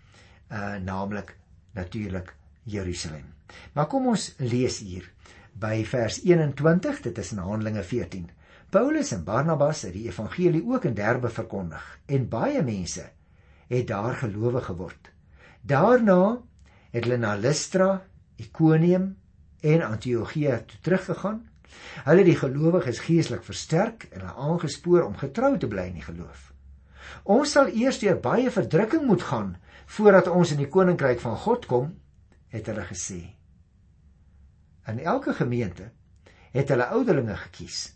Uh 0.49 0.75
naamlik 0.81 1.35
natuurlik 1.77 2.33
Jerusalem. 2.63 3.33
Maar 3.73 3.87
kom 3.87 4.07
ons 4.07 4.33
lees 4.37 4.79
hier 4.79 5.05
by 5.53 5.83
vers 5.85 6.21
21, 6.23 7.01
dit 7.01 7.17
is 7.17 7.31
in 7.31 7.37
Handelinge 7.37 7.83
14. 7.83 8.29
Paulus 8.71 9.09
en 9.11 9.25
Barnabas 9.27 9.81
het 9.83 9.91
die 9.97 10.05
evangelie 10.07 10.61
ook 10.63 10.85
in 10.87 10.93
Derbe 10.95 11.27
verkondig 11.29 11.83
en 12.05 12.29
baie 12.31 12.61
mense 12.63 13.03
het 13.67 13.89
daar 13.89 14.15
gelowig 14.15 14.65
geword. 14.65 15.09
Daarna 15.61 16.39
het 16.93 17.03
hulle 17.03 17.17
na 17.19 17.33
Lystra, 17.35 18.05
Ikonium 18.39 19.17
en 19.59 19.83
Antiochië 19.83 20.63
toe 20.71 20.79
teruggegaan. 20.87 21.43
Hulle 22.07 22.23
die 22.23 22.37
gelowiges 22.39 23.03
geestelik 23.03 23.43
versterk 23.43 24.07
en 24.09 24.23
hulle 24.23 24.39
aangespoor 24.47 25.03
om 25.03 25.19
getrou 25.19 25.57
te 25.59 25.67
bly 25.67 25.89
in 25.91 25.99
die 25.99 26.07
geloof. 26.07 26.53
Ons 27.27 27.59
sal 27.59 27.75
eers 27.75 27.99
deur 27.99 28.23
baie 28.23 28.51
verdrukking 28.51 29.03
moet 29.03 29.29
gaan 29.33 29.57
voordat 29.99 30.31
ons 30.31 30.55
in 30.55 30.63
die 30.63 30.71
koninkryk 30.71 31.19
van 31.19 31.35
God 31.43 31.67
kom, 31.67 31.95
het 32.47 32.71
hulle 32.71 32.87
gesê. 32.87 33.23
In 34.87 35.03
elke 35.03 35.35
gemeente 35.35 35.91
het 36.55 36.71
hulle 36.71 36.87
ouderlinge 36.95 37.35
gekies. 37.49 37.89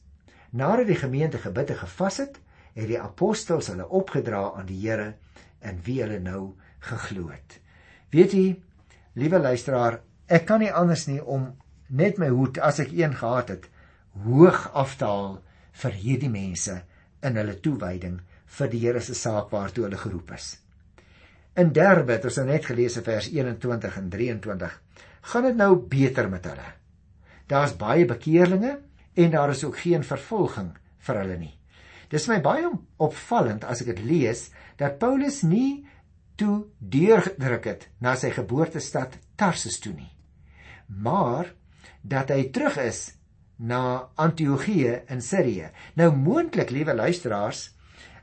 Nadat 0.55 0.87
die 0.87 0.99
gemeente 0.99 1.41
gebid 1.43 1.75
en 1.75 1.81
gevas 1.83 2.21
het, 2.23 2.39
het 2.75 2.87
die 2.87 2.99
apostels 2.99 3.67
hulle 3.71 3.87
opgedra 3.87 4.47
aan 4.55 4.67
die 4.69 4.79
Here 4.81 5.13
en 5.59 5.79
wie 5.83 6.01
hulle 6.01 6.19
nou 6.23 6.55
geglo 6.87 7.29
het. 7.33 7.59
Weet 8.11 8.35
jy, 8.35 8.47
liewe 9.19 9.39
luisteraar, 9.39 9.99
Ek 10.25 10.47
kan 10.49 10.63
nie 10.63 10.71
anders 10.73 11.05
nie 11.05 11.19
om 11.21 11.51
net 11.93 12.17
my 12.17 12.31
hoed 12.33 12.57
as 12.57 12.79
ek 12.81 12.93
een 12.97 13.13
gehad 13.13 13.51
het 13.53 13.67
hoog 14.25 14.63
aftaal 14.73 15.35
vir 15.81 15.97
hierdie 16.01 16.31
mense 16.33 16.79
in 17.21 17.37
hulle 17.37 17.57
toewyding 17.61 18.15
vir 18.57 18.71
die 18.71 18.79
Here 18.81 19.01
se 19.05 19.13
saak 19.17 19.53
waartoe 19.53 19.85
hulle 19.85 19.99
geroep 20.01 20.31
is. 20.33 20.55
In 21.61 21.71
Derbe, 21.75 22.15
het 22.17 22.25
ons 22.25 22.39
nou 22.41 22.47
net 22.49 22.65
gelees 22.65 22.97
in 22.97 23.05
vers 23.05 23.29
21 23.31 23.99
en 24.01 24.09
23, 24.09 24.73
gaan 25.29 25.45
dit 25.45 25.59
nou 25.59 25.69
beter 25.93 26.29
met 26.29 26.49
hulle. 26.49 26.65
Daar's 27.47 27.77
baie 27.77 28.07
bekeerlinge 28.09 28.79
en 29.15 29.31
daar 29.31 29.53
is 29.53 29.63
ook 29.63 29.77
geen 29.79 30.03
vervolging 30.03 30.73
vir 31.07 31.21
hulle 31.21 31.37
nie. 31.37 31.53
Dis 32.09 32.27
my 32.29 32.39
baie 32.41 32.69
opvallend 33.01 33.63
as 33.65 33.81
ek 33.81 33.95
dit 33.95 34.03
lees 34.05 34.49
dat 34.77 34.99
Paulus 34.99 35.41
nie 35.43 35.85
toe 36.35 36.65
deurgedruk 36.79 37.65
het 37.65 37.87
na 37.99 38.15
sy 38.19 38.33
geboortestad 38.35 39.17
Tarsus 39.39 39.79
toe 39.79 39.93
nie 39.95 40.15
maar 40.87 41.53
dat 42.01 42.29
hy 42.29 42.49
terug 42.53 42.77
is 42.77 43.15
na 43.55 44.09
Antiochië 44.15 45.01
in 45.09 45.21
Sirië. 45.21 45.71
Nou 45.95 46.11
moontlik, 46.15 46.69
liewe 46.69 46.93
luisteraars, 46.93 47.69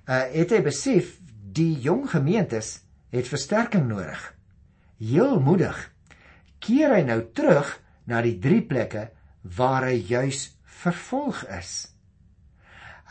uh, 0.07 0.21
het 0.33 0.53
hy 0.53 0.61
besef 0.63 1.17
die 1.53 1.73
jong 1.81 2.09
gemeentes 2.11 2.83
het 3.13 3.29
versterking 3.29 3.89
nodig. 3.89 4.21
Heel 5.01 5.41
moedig 5.41 5.79
keer 6.63 6.95
hy 6.95 7.03
nou 7.07 7.19
terug 7.35 7.75
na 8.07 8.21
die 8.23 8.37
drie 8.39 8.63
plekke 8.63 9.09
waar 9.57 9.89
hy 9.89 9.97
juis 10.07 10.53
vervolg 10.83 11.43
is. 11.59 11.73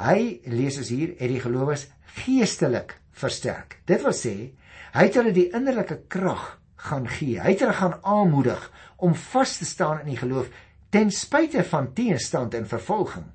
Hy 0.01 0.41
lees 0.49 0.79
ons 0.81 0.89
hier 0.89 1.13
het 1.19 1.29
die 1.29 1.43
gelowiges 1.43 1.87
geestelik 2.17 2.95
versterk. 3.11 3.79
Dit 3.85 4.03
wil 4.05 4.15
sê 4.15 4.35
hy 4.91 5.05
het 5.07 5.17
hulle 5.19 5.33
die 5.35 5.49
innerlike 5.55 6.01
krag 6.11 6.57
gaan 6.87 7.07
gee. 7.07 7.37
Hy 7.39 7.53
het 7.53 7.63
hulle 7.63 7.77
gaan 7.77 7.99
aanmoedig 8.01 8.63
om 8.97 9.13
vas 9.31 9.57
te 9.57 9.67
staan 9.69 10.01
in 10.03 10.13
die 10.13 10.19
geloof 10.19 10.49
ten 10.91 11.11
spyte 11.13 11.63
van 11.63 11.93
teenstand 11.95 12.57
en 12.57 12.67
vervolging. 12.67 13.29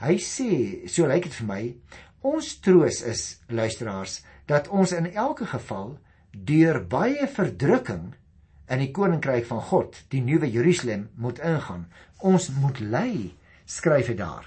Hy 0.00 0.16
sê, 0.22 0.52
so 0.88 1.08
lyk 1.08 1.26
dit 1.28 1.36
vir 1.40 1.48
my, 1.48 1.62
ons 2.24 2.54
troos 2.64 3.02
is 3.08 3.24
luisteraars 3.48 4.20
dat 4.48 4.68
ons 4.72 4.92
in 4.96 5.10
elke 5.12 5.48
geval 5.50 5.98
deur 6.32 6.80
baie 6.88 7.28
verdrukking 7.28 8.10
in 8.70 8.82
die 8.84 8.92
koninkryk 8.94 9.46
van 9.48 9.60
God, 9.66 9.96
die 10.12 10.22
nuwe 10.22 10.48
Jerusalem 10.50 11.08
moet 11.18 11.40
ingaan. 11.42 11.88
Ons 12.22 12.50
moet 12.60 12.80
ly, 12.80 13.32
skryf 13.66 14.10
hy 14.12 14.16
daar. 14.18 14.46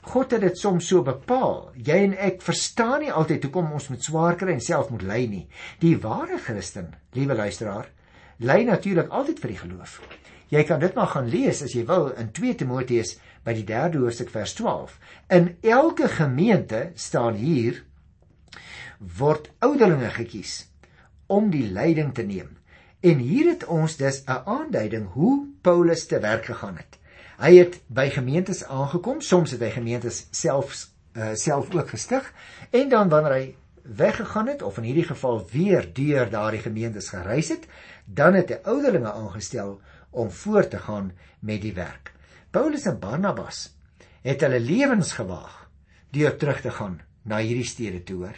God 0.00 0.32
het 0.32 0.40
dit 0.40 0.56
soms 0.58 0.86
so 0.88 1.04
bepaal. 1.04 1.70
Jy 1.76 1.98
en 2.06 2.14
ek 2.16 2.40
verstaan 2.42 3.02
nie 3.04 3.12
altyd 3.12 3.44
hoekom 3.44 3.72
ons 3.76 3.90
met 3.92 4.04
swaar 4.04 4.38
kry 4.40 4.54
en 4.56 4.64
self 4.64 4.88
moet 4.92 5.04
ly 5.04 5.20
nie. 5.28 5.42
Die 5.82 5.96
ware 6.00 6.38
Christen, 6.40 6.94
liewe 7.12 7.36
luisteraar, 7.36 7.90
ly 8.40 8.62
natuurlik 8.64 9.12
altyd 9.12 9.42
vir 9.42 9.52
die 9.52 9.60
geloof. 9.60 9.98
Jy 10.50 10.64
kan 10.66 10.80
dit 10.82 10.96
maar 10.96 11.12
gaan 11.12 11.28
lees 11.30 11.60
as 11.62 11.76
jy 11.76 11.84
wil 11.86 12.08
in 12.18 12.32
2 12.34 12.56
Timoteus 12.62 13.18
by 13.44 13.54
die 13.54 13.66
3de 13.68 14.00
hoofstuk 14.02 14.32
vers 14.32 14.56
12. 14.58 14.96
In 15.36 15.52
elke 15.62 16.08
gemeente 16.10 16.90
staan 16.98 17.36
hier 17.38 17.84
word 19.20 19.50
ouderlinge 19.60 20.10
gekies 20.16 20.64
om 21.30 21.52
die 21.52 21.68
leiding 21.70 22.14
te 22.16 22.24
neem. 22.26 22.56
En 23.00 23.20
hier 23.22 23.52
het 23.52 23.64
ons 23.64 23.96
dus 23.96 24.24
'n 24.26 24.42
aanduiding 24.44 25.06
hoe 25.12 25.46
Paulus 25.62 26.06
te 26.06 26.20
werk 26.20 26.44
gegaan 26.44 26.76
het. 26.76 26.99
Hy 27.40 27.54
het 27.56 27.78
by 27.88 28.10
gemeentes 28.12 28.66
aangekom, 28.68 29.22
soms 29.24 29.54
het 29.54 29.62
hy 29.64 29.70
gemeentes 29.72 30.26
self 30.36 30.74
uh, 31.16 31.30
self 31.32 31.70
ook 31.72 31.88
gestig 31.94 32.26
en 32.76 32.90
dan 32.92 33.08
wanneer 33.08 33.32
hy 33.32 33.46
weggegaan 33.96 34.50
het 34.52 34.62
of 34.62 34.76
in 34.76 34.84
hierdie 34.90 35.06
geval 35.08 35.40
weer 35.48 35.88
deur 35.96 36.28
daardie 36.30 36.60
gemeentes 36.60 37.08
gereis 37.14 37.48
het, 37.48 37.64
dan 38.04 38.36
het 38.36 38.52
hy 38.52 38.58
ouderlinge 38.68 39.08
aangestel 39.08 39.78
om 40.10 40.28
voort 40.42 40.70
te 40.70 40.82
gaan 40.84 41.14
met 41.40 41.64
die 41.64 41.72
werk. 41.72 42.12
Paulus 42.52 42.84
en 42.84 43.00
Barnabas 43.00 43.70
het 44.20 44.44
hulle 44.44 44.60
lewens 44.60 45.14
gewaag 45.16 45.70
deur 46.12 46.36
terug 46.36 46.60
te 46.60 46.76
gaan 46.76 47.00
na 47.24 47.40
hierdie 47.40 47.64
stede 47.64 48.04
toe 48.04 48.20
hoor, 48.26 48.36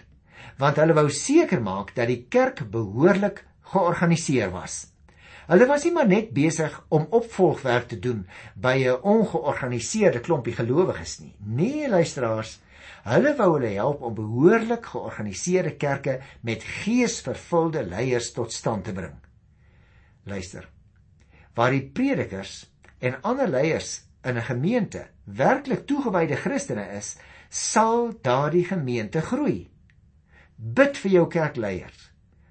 want 0.62 0.78
hulle 0.78 0.94
wou 0.94 1.08
seker 1.10 1.58
maak 1.58 1.90
dat 1.98 2.06
die 2.06 2.22
kerk 2.30 2.62
behoorlik 2.70 3.42
georganiseer 3.74 4.54
was. 4.54 4.91
Hulle 5.50 5.66
was 5.66 5.82
nie 5.84 5.92
maar 5.94 6.06
net 6.06 6.30
besig 6.34 6.74
om 6.94 7.08
opvolgwerk 7.10 7.88
te 7.90 7.98
doen 7.98 8.26
by 8.54 8.76
'n 8.86 9.02
ongeorganiseerde 9.02 10.20
klompie 10.20 10.54
gelowiges 10.54 11.18
nie. 11.18 11.34
Nee, 11.38 11.88
luisteraars, 11.88 12.60
hulle 13.02 13.34
wou 13.36 13.48
hulle 13.54 13.74
help 13.74 14.02
om 14.02 14.14
behoorlik 14.14 14.86
georganiseerde 14.86 15.74
kerke 15.76 16.20
met 16.40 16.62
geesvervulde 16.62 17.82
leiers 17.84 18.32
tot 18.32 18.52
stand 18.52 18.84
te 18.84 18.92
bring. 18.92 19.14
Luister. 20.24 20.68
Waar 21.54 21.70
die 21.70 21.90
predikers 21.90 22.70
en 22.98 23.22
ander 23.22 23.48
leiers 23.48 24.04
in 24.22 24.36
'n 24.36 24.42
gemeente 24.42 25.06
werklik 25.24 25.86
toegewyde 25.86 26.36
Christene 26.36 26.86
is, 26.96 27.16
sal 27.48 28.12
daardie 28.22 28.64
gemeente 28.64 29.20
groei. 29.20 29.70
Bid 30.56 30.96
vir 30.96 31.10
jou 31.10 31.28
kerkleiers, 31.28 32.10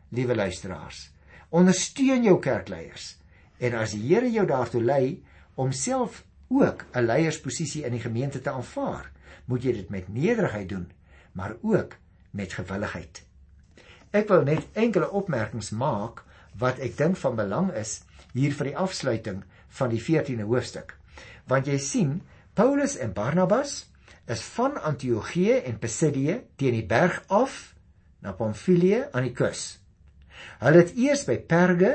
liewe 0.10 0.36
luisteraars 0.36 1.11
ondersteun 1.51 2.24
jou 2.24 2.38
kerkleiers. 2.39 3.15
En 3.60 3.75
as 3.77 3.93
die 3.96 4.05
Here 4.08 4.29
jou 4.31 4.46
daartoe 4.48 4.81
lei 4.84 5.24
om 5.55 5.72
self 5.72 6.24
ook 6.50 6.86
'n 6.93 7.05
leiersposisie 7.05 7.84
in 7.84 7.91
die 7.91 8.00
gemeente 8.00 8.41
te 8.41 8.51
aanvaar, 8.51 9.12
moet 9.46 9.63
jy 9.63 9.74
dit 9.74 9.89
met 9.89 10.08
nederigheid 10.08 10.70
doen, 10.70 10.91
maar 11.31 11.55
ook 11.62 11.96
met 12.31 12.53
gewilligheid. 12.53 13.24
Ek 14.12 14.27
wil 14.27 14.43
net 14.43 14.67
enkele 14.74 15.10
opmerkings 15.12 15.70
maak 15.70 16.24
wat 16.58 16.79
ek 16.79 16.98
dink 16.98 17.17
van 17.17 17.36
belang 17.36 17.72
is 17.74 18.01
hier 18.34 18.53
vir 18.53 18.65
die 18.65 18.77
afsluiting 18.77 19.43
van 19.67 19.89
die 19.89 20.01
14de 20.01 20.43
hoofstuk. 20.43 20.96
Want 21.48 21.67
jy 21.67 21.77
sien, 21.77 22.22
Paulus 22.53 22.98
en 22.98 23.13
Barnabas 23.13 23.91
is 24.28 24.41
van 24.41 24.82
Antiochië 24.82 25.62
en 25.65 25.80
Pisidië 25.80 26.41
teen 26.56 26.73
die 26.73 26.86
berg 26.86 27.23
af 27.28 27.76
na 28.19 28.32
Pamfilië 28.32 29.08
aan 29.12 29.23
die 29.23 29.34
kus. 29.36 29.81
Hulle 30.62 30.84
het 30.84 30.95
eers 30.97 31.25
by 31.27 31.38
Perge 31.38 31.93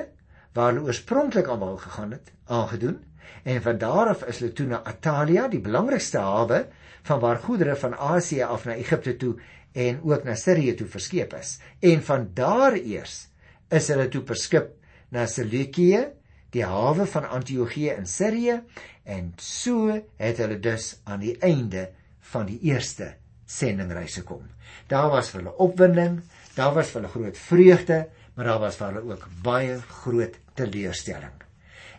waar 0.56 0.72
hulle 0.72 0.88
oorspronklik 0.88 1.46
almal 1.52 1.76
gegaan 1.76 2.16
het, 2.16 2.32
aangedoen 2.46 3.02
en 3.46 3.62
van 3.62 3.78
daar 3.78 4.08
af 4.10 4.24
is 4.26 4.40
hulle 4.40 4.52
toe 4.52 4.66
na 4.66 4.80
Atalia, 4.82 5.46
die 5.48 5.62
belangrikste 5.62 6.18
hawe 6.18 6.64
van 7.06 7.20
waar 7.22 7.38
goedere 7.44 7.76
van 7.78 7.94
Asië 7.94 8.42
af 8.42 8.64
na 8.66 8.74
Egipte 8.74 9.16
toe 9.16 9.36
en 9.76 10.00
ook 10.02 10.24
na 10.24 10.34
Sirië 10.34 10.74
toe 10.74 10.86
verskeep 10.88 11.34
is. 11.36 11.58
En 11.80 12.02
van 12.02 12.30
daar 12.34 12.74
eers 12.74 13.28
is 13.70 13.88
hulle 13.92 14.08
toe 14.08 14.22
verskip 14.26 14.72
na 15.14 15.26
Seleukië, 15.30 16.06
die 16.54 16.64
hawe 16.64 17.06
van 17.06 17.28
Antiochië 17.28 17.92
in 17.94 18.06
Sirië 18.06 18.60
en 19.04 19.32
so 19.42 19.92
het 20.16 20.42
hulle 20.42 20.58
dus 20.62 20.96
aan 21.04 21.22
die 21.22 21.36
einde 21.38 21.90
van 22.32 22.46
die 22.48 22.58
eerste 22.66 23.12
sendingreis 23.46 24.16
gekom. 24.18 24.42
Daar 24.90 25.10
was 25.12 25.30
vir 25.30 25.42
hulle 25.42 25.56
opwinding, 25.62 26.20
daar 26.56 26.74
was 26.74 26.90
vir 26.90 27.02
hulle 27.02 27.12
groot 27.12 27.38
vreugde, 27.38 28.06
maar 28.36 28.44
daar 28.44 28.62
was 28.62 28.76
vir 28.76 28.92
hulle 28.92 29.12
ook 29.12 29.28
baie 29.42 29.76
groot 30.02 30.36
teleurstelling. 30.54 31.32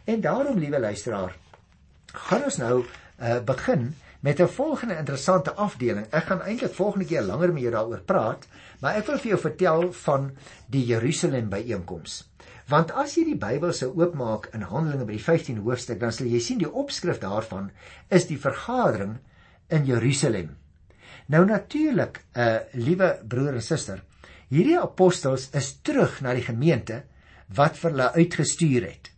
En 0.06 0.22
daarom, 0.22 0.60
liewe 0.62 0.80
luisteraar, 0.80 1.34
gaan 2.14 2.44
ons 2.48 2.58
nou 2.62 2.76
uh, 2.84 3.40
begin 3.46 3.90
met 4.20 4.40
'n 4.40 4.48
volgende 4.48 4.98
interessante 4.98 5.54
afdeling. 5.54 6.06
Ek 6.10 6.24
gaan 6.24 6.42
eintlik 6.42 6.74
volgende 6.74 7.06
keer 7.06 7.22
langer 7.22 7.54
met 7.54 7.62
jou 7.62 7.72
daaroor 7.72 8.02
praat, 8.02 8.48
maar 8.80 8.96
ek 8.96 9.06
wil 9.06 9.18
vir 9.18 9.28
jou 9.28 9.40
vertel 9.40 9.92
van 9.94 10.32
die 10.68 10.86
Jerusalem 10.86 11.50
byeenkoms. 11.50 12.30
Want 12.68 12.92
as 12.92 13.16
jy 13.16 13.24
die 13.24 13.38
Bybel 13.40 13.74
sou 13.74 13.94
oopmaak 13.96 14.50
in 14.54 14.62
Handelinge 14.62 15.06
by 15.06 15.16
die 15.16 15.24
15de 15.24 15.64
hoofstuk, 15.64 16.00
dan 16.00 16.12
sal 16.12 16.28
jy 16.28 16.40
sien 16.40 16.58
die 16.58 16.72
opskrif 16.72 17.20
daarvan 17.20 17.72
is 18.08 18.28
die 18.28 18.40
vergadering 18.40 19.18
in 19.68 19.86
Jerusalem. 19.86 20.58
Nou 21.26 21.46
natuurlik, 21.46 22.22
uh, 22.36 22.58
liewe 22.72 23.20
broer 23.28 23.54
en 23.54 23.62
suster, 23.62 24.04
Hierdie 24.48 24.78
apostels 24.80 25.50
is 25.60 25.74
terug 25.84 26.22
na 26.24 26.32
die 26.32 26.46
gemeente 26.46 27.02
wat 27.58 27.76
vir 27.76 27.92
hulle 27.92 28.12
uitgestuur 28.16 28.86
het. 28.88 29.10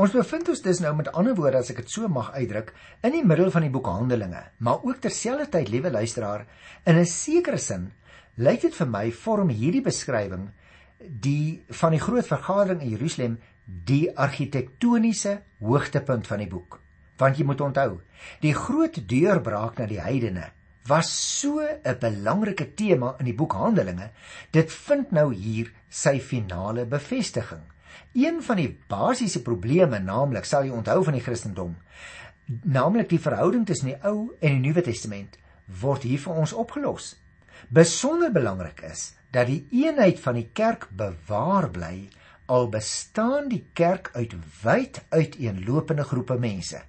Ons 0.00 0.14
bevind 0.14 0.52
ons 0.52 0.62
dus 0.62 0.80
nou 0.80 0.92
met 0.96 1.10
ander 1.18 1.34
woorde 1.34 1.58
as 1.58 1.72
ek 1.72 1.82
dit 1.82 1.90
so 1.90 2.06
mag 2.08 2.30
uitdruk 2.36 2.70
in 3.04 3.16
die 3.16 3.24
middel 3.26 3.50
van 3.50 3.66
die 3.66 3.72
boek 3.74 3.90
Handelinge, 3.90 4.44
maar 4.62 4.86
ook 4.86 5.02
terselfdertyd 5.02 5.72
liewe 5.74 5.90
luisteraar, 5.90 6.46
in 6.86 6.96
'n 6.96 7.06
sekere 7.06 7.58
sin 7.58 7.90
lyk 8.36 8.62
dit 8.62 8.74
vir 8.74 8.86
my 8.86 9.10
vorm 9.10 9.50
hierdie 9.50 9.82
beskrywing 9.82 10.52
die 11.00 11.64
van 11.68 11.90
die 11.90 12.00
groot 12.00 12.26
vergadering 12.26 12.80
in 12.82 12.94
Jerusalem 12.94 13.38
die 13.66 14.16
argitektoniese 14.16 15.42
hoogtepunt 15.58 16.26
van 16.26 16.38
die 16.38 16.48
boek. 16.48 16.80
Want 17.18 17.36
jy 17.36 17.44
moet 17.44 17.60
onthou, 17.60 18.00
die 18.40 18.54
groot 18.54 18.94
deurbraak 18.94 19.78
na 19.78 19.86
die 19.86 20.00
heidene 20.00 20.52
was 20.86 21.10
so 21.40 21.60
'n 21.60 21.98
belangrike 22.00 22.74
tema 22.74 23.14
in 23.18 23.24
die 23.24 23.34
boek 23.34 23.52
Handelinge, 23.52 24.10
dit 24.50 24.72
vind 24.72 25.10
nou 25.10 25.34
hier 25.34 25.72
sy 25.88 26.20
finale 26.20 26.86
bevestiging. 26.86 27.62
Een 28.12 28.42
van 28.42 28.56
die 28.56 28.78
basiese 28.88 29.42
probleme, 29.42 29.98
naamlik 29.98 30.44
sal 30.44 30.64
jy 30.64 30.70
onthou 30.70 31.04
van 31.04 31.12
die 31.12 31.22
Christendom, 31.22 31.76
naamlik 32.62 33.08
die 33.08 33.20
verhouding 33.20 33.66
tussen 33.66 33.86
die 33.86 33.98
Ou 34.02 34.30
en 34.40 34.56
die 34.56 34.68
Nuwe 34.68 34.82
Testament, 34.82 35.38
word 35.80 36.02
hier 36.02 36.18
vir 36.18 36.34
ons 36.34 36.52
opgelos. 36.52 37.16
Besonder 37.68 38.32
belangrik 38.32 38.82
is 38.82 39.14
dat 39.30 39.46
die 39.46 39.66
eenheid 39.70 40.20
van 40.20 40.34
die 40.34 40.48
kerk 40.52 40.88
bewaar 40.90 41.70
bly 41.70 42.08
al 42.50 42.68
bestaan 42.68 43.48
die 43.48 43.62
kerk 43.78 44.10
uit 44.14 44.34
wyd 44.62 45.04
uiteenlopende 45.08 46.04
groepe 46.04 46.38
mense. 46.38 46.80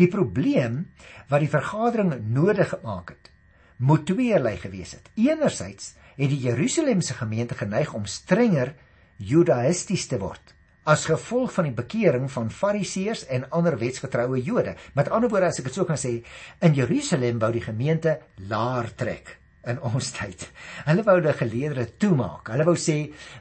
Die 0.00 0.08
probleem 0.08 0.80
wat 1.28 1.44
die 1.44 1.52
vergadering 1.52 2.16
nodig 2.28 2.72
gemaak 2.74 3.14
het, 3.14 3.30
moet 3.76 4.06
tweeërlei 4.06 4.56
gewees 4.62 4.94
het. 4.96 5.10
Enerzijds 5.18 5.94
het 6.16 6.30
die 6.30 6.42
Jerusalemse 6.46 7.14
gemeente 7.18 7.54
geneig 7.58 7.94
om 7.94 8.06
strenger 8.06 8.74
judaïsties 9.16 10.06
te 10.10 10.18
word 10.18 10.54
as 10.84 11.06
gevolg 11.08 11.52
van 11.56 11.68
die 11.68 11.76
bekering 11.76 12.26
van 12.32 12.50
fariseërs 12.52 13.24
en 13.32 13.46
ander 13.56 13.76
wetsgetroue 13.80 14.42
Jode. 14.44 14.74
Met 14.92 15.08
ander 15.08 15.30
woorde 15.32 15.48
as 15.48 15.60
ek 15.60 15.70
dit 15.70 15.78
sou 15.78 15.86
kan 15.88 16.00
sê, 16.00 16.18
in 16.60 16.76
Jerusalem 16.76 17.40
wou 17.40 17.50
die 17.54 17.64
gemeente 17.64 18.18
laer 18.50 18.90
trek 19.00 19.38
in 19.64 19.80
ons 19.90 20.10
tyd. 20.12 20.44
Hulle 20.84 21.06
wou 21.06 21.16
die 21.24 21.32
geleerdere 21.38 21.88
toemaak. 21.96 22.52
Hulle 22.52 22.68
wou 22.68 22.76
sê, 22.76 22.98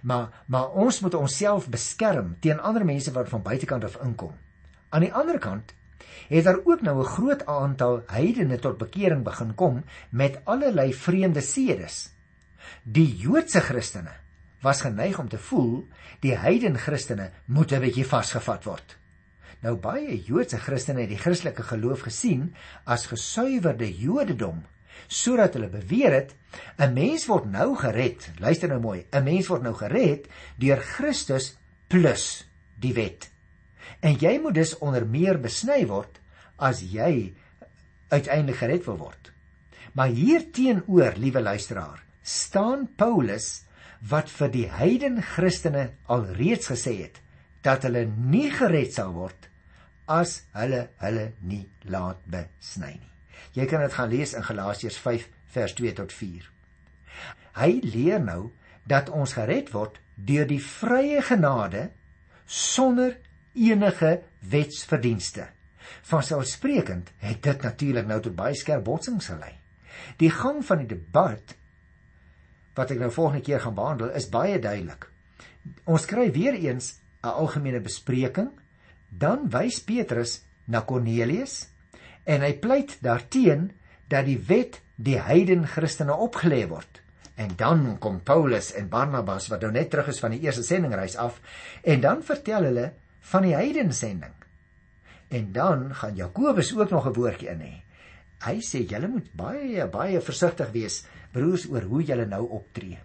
maar 0.07 0.43
maar 0.47 0.71
ons 0.79 1.01
moet 1.03 1.19
onsself 1.19 1.67
beskerm 1.71 2.37
teen 2.39 2.63
ander 2.63 2.87
mense 2.87 3.11
wat 3.11 3.31
van 3.31 3.43
buitekant 3.43 3.83
af 3.89 3.99
inkom. 4.05 4.31
Aan 4.95 5.03
die 5.03 5.13
ander 5.13 5.39
kant 5.43 5.75
het 6.29 6.43
daar 6.43 6.59
ook 6.63 6.81
nou 6.81 6.99
'n 6.99 7.13
groot 7.15 7.45
aantal 7.45 8.03
heidene 8.07 8.59
tot 8.59 8.77
bekering 8.77 9.23
begin 9.23 9.55
kom 9.55 9.83
met 10.09 10.39
allerlei 10.43 10.93
vreemde 10.93 11.41
sedes. 11.41 12.09
Die 12.83 13.15
Joodse 13.15 13.59
Christene 13.59 14.11
was 14.61 14.81
geneig 14.81 15.19
om 15.19 15.29
te 15.29 15.37
voel 15.37 15.87
die 16.19 16.35
heiden 16.35 16.77
Christene 16.77 17.31
moet 17.45 17.71
'n 17.71 17.79
bietjie 17.79 18.07
vasgevat 18.07 18.63
word. 18.63 18.97
Nou 19.59 19.75
baie 19.75 20.23
Joodse 20.23 20.57
Christene 20.57 21.01
het 21.01 21.09
die 21.09 21.17
Christelike 21.17 21.63
geloof 21.63 22.01
gesien 22.01 22.55
as 22.83 23.05
gesuiwerde 23.05 23.97
Jodendom 23.97 24.63
sodat 25.07 25.53
hulle 25.53 25.69
beweer 25.69 26.11
het 26.11 26.35
'n 26.77 26.93
mens 26.93 27.25
word 27.25 27.45
nou 27.45 27.75
gered. 27.75 28.31
Luister 28.39 28.69
nou 28.69 28.79
mooi, 28.81 29.05
'n 29.11 29.23
mens 29.23 29.47
word 29.47 29.61
nou 29.61 29.73
gered 29.73 30.27
deur 30.57 30.77
Christus 30.77 31.57
plus 31.87 32.47
die 32.79 32.93
wet. 32.93 33.32
En 33.99 34.17
jy 34.19 34.37
moet 34.41 34.57
dus 34.59 34.77
onder 34.77 35.05
meer 35.05 35.39
besny 35.41 35.83
word 35.87 36.19
as 36.57 36.83
jy 36.93 37.33
uiteindelik 38.13 38.59
gered 38.61 38.85
wil 38.85 38.97
word. 38.97 39.31
Maar 39.93 40.13
hier 40.13 40.45
teenoor, 40.51 41.17
liewe 41.17 41.41
luisteraar, 41.41 42.03
staan 42.21 42.87
Paulus 42.95 43.63
wat 44.09 44.31
vir 44.31 44.51
die 44.51 44.67
heiden 44.69 45.21
Christene 45.23 45.89
alreeds 46.11 46.69
gesê 46.71 46.95
het 47.03 47.19
dat 47.63 47.85
hulle 47.87 48.05
nie 48.07 48.49
gered 48.51 48.91
sal 48.95 49.13
word 49.15 49.47
as 50.11 50.41
hulle 50.57 50.87
hulle 50.99 51.29
nie 51.47 51.65
laat 51.87 52.19
besny 52.27 52.95
nie. 52.97 53.11
Jy 53.55 53.67
kan 53.69 53.83
dit 53.85 53.93
gaan 53.93 54.11
lees 54.11 54.33
in 54.35 54.43
Galasiërs 54.43 54.97
5 54.99 55.27
vers 55.53 55.75
2 55.77 55.93
tot 55.99 56.11
4. 56.11 56.49
Hy 57.59 57.71
leer 57.85 58.23
nou 58.23 58.51
dat 58.89 59.11
ons 59.13 59.35
gered 59.37 59.71
word 59.73 59.99
deur 60.15 60.47
die 60.49 60.61
vrye 60.61 61.21
genade 61.23 61.89
sonder 62.45 63.15
enige 63.53 64.21
wetsverdienste. 64.49 65.47
Vanselfsprekend 66.07 67.11
het 67.23 67.43
dit 67.43 67.61
natuurlik 67.61 68.07
nou 68.07 68.19
tot 68.21 68.35
baie 68.35 68.55
skerp 68.55 68.85
botsings 68.87 69.29
gelei. 69.31 69.53
Die 70.17 70.31
gang 70.33 70.63
van 70.65 70.83
die 70.83 70.89
debat 70.95 71.55
wat 72.73 72.91
ek 72.91 73.01
nou 73.03 73.11
volgende 73.13 73.45
keer 73.45 73.61
gaan 73.61 73.77
behandel 73.77 74.13
is 74.17 74.31
baie 74.33 74.59
duidelik. 74.59 75.07
Ons 75.85 76.07
kry 76.09 76.31
weer 76.33 76.57
eens 76.57 76.99
'n 77.23 77.27
algemene 77.27 77.79
bespreking, 77.79 78.49
dan 79.09 79.49
wys 79.49 79.79
Petrus 79.83 80.41
na 80.65 80.81
Kornelius 80.81 81.69
en 82.23 82.41
hy 82.41 82.53
pleit 82.53 82.97
daarteen 83.01 83.71
dat 84.07 84.25
die 84.25 84.39
wet 84.47 84.81
die 84.95 85.19
heiden 85.19 85.67
Christene 85.67 86.15
opgelê 86.15 86.67
word. 86.67 87.01
En 87.35 87.55
dan 87.57 87.97
kom 87.99 88.21
Paulus 88.21 88.73
en 88.73 88.89
Barnabas 88.89 89.47
wat 89.47 89.61
nou 89.61 89.71
net 89.71 89.89
terug 89.89 90.07
is 90.07 90.19
van 90.19 90.31
die 90.31 90.41
eerste 90.41 90.63
sendingreis 90.63 91.15
af 91.15 91.39
en 91.81 92.01
dan 92.01 92.23
vertel 92.23 92.63
hulle 92.63 92.91
van 93.31 93.47
die 93.47 93.55
heiden 93.55 93.93
sending. 93.95 94.35
En 95.33 95.51
dan 95.51 95.87
gaan 95.95 96.15
Jakobus 96.15 96.73
ook 96.77 96.89
nog 96.89 97.07
'n 97.07 97.13
woordjie 97.13 97.49
in 97.49 97.61
hê. 97.61 97.75
Hy 98.43 98.59
sê 98.59 98.83
julle 98.89 99.07
moet 99.07 99.29
baie 99.33 99.87
baie 99.87 100.21
versigtig 100.21 100.71
wees 100.71 101.03
broers 101.31 101.65
oor 101.69 101.81
hoe 101.81 102.03
julle 102.03 102.25
nou 102.25 102.47
optree. 102.49 102.99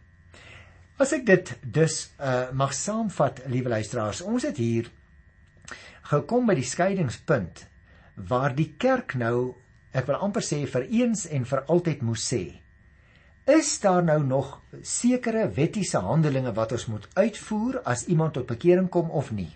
As 0.99 1.13
ek 1.13 1.27
dit 1.27 1.59
dus 1.63 2.11
uh, 2.21 2.51
mag 2.53 2.75
saamvat, 2.75 3.43
liewe 3.47 3.69
luisteraars, 3.69 4.21
ons 4.21 4.43
het 4.43 4.57
hier 4.57 4.91
gekom 6.03 6.47
by 6.47 6.57
die 6.59 6.67
skeidingspunt 6.67 7.67
waar 8.15 8.55
die 8.55 8.75
kerk 8.79 9.15
nou, 9.15 9.55
ek 9.93 10.09
wil 10.09 10.19
amper 10.27 10.43
sê 10.43 10.65
vir 10.67 10.89
eens 10.91 11.27
en 11.27 11.45
vir 11.45 11.63
altyd 11.71 12.03
moes 12.03 12.25
sê, 12.35 12.43
is 13.47 13.79
daar 13.81 14.03
nou 14.05 14.19
nog 14.27 14.61
sekere 14.83 15.47
wettiese 15.55 16.03
handelinge 16.05 16.53
wat 16.53 16.73
ons 16.73 16.87
moet 16.87 17.07
uitvoer 17.15 17.81
as 17.85 18.05
iemand 18.13 18.35
tot 18.35 18.51
bekering 18.51 18.91
kom 18.91 19.11
of 19.11 19.31
nie? 19.33 19.55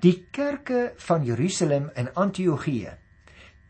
Die 0.00 0.26
kerke 0.30 0.92
van 0.96 1.24
Jerusalem 1.24 1.90
en 1.94 2.14
Antiochië 2.14 2.96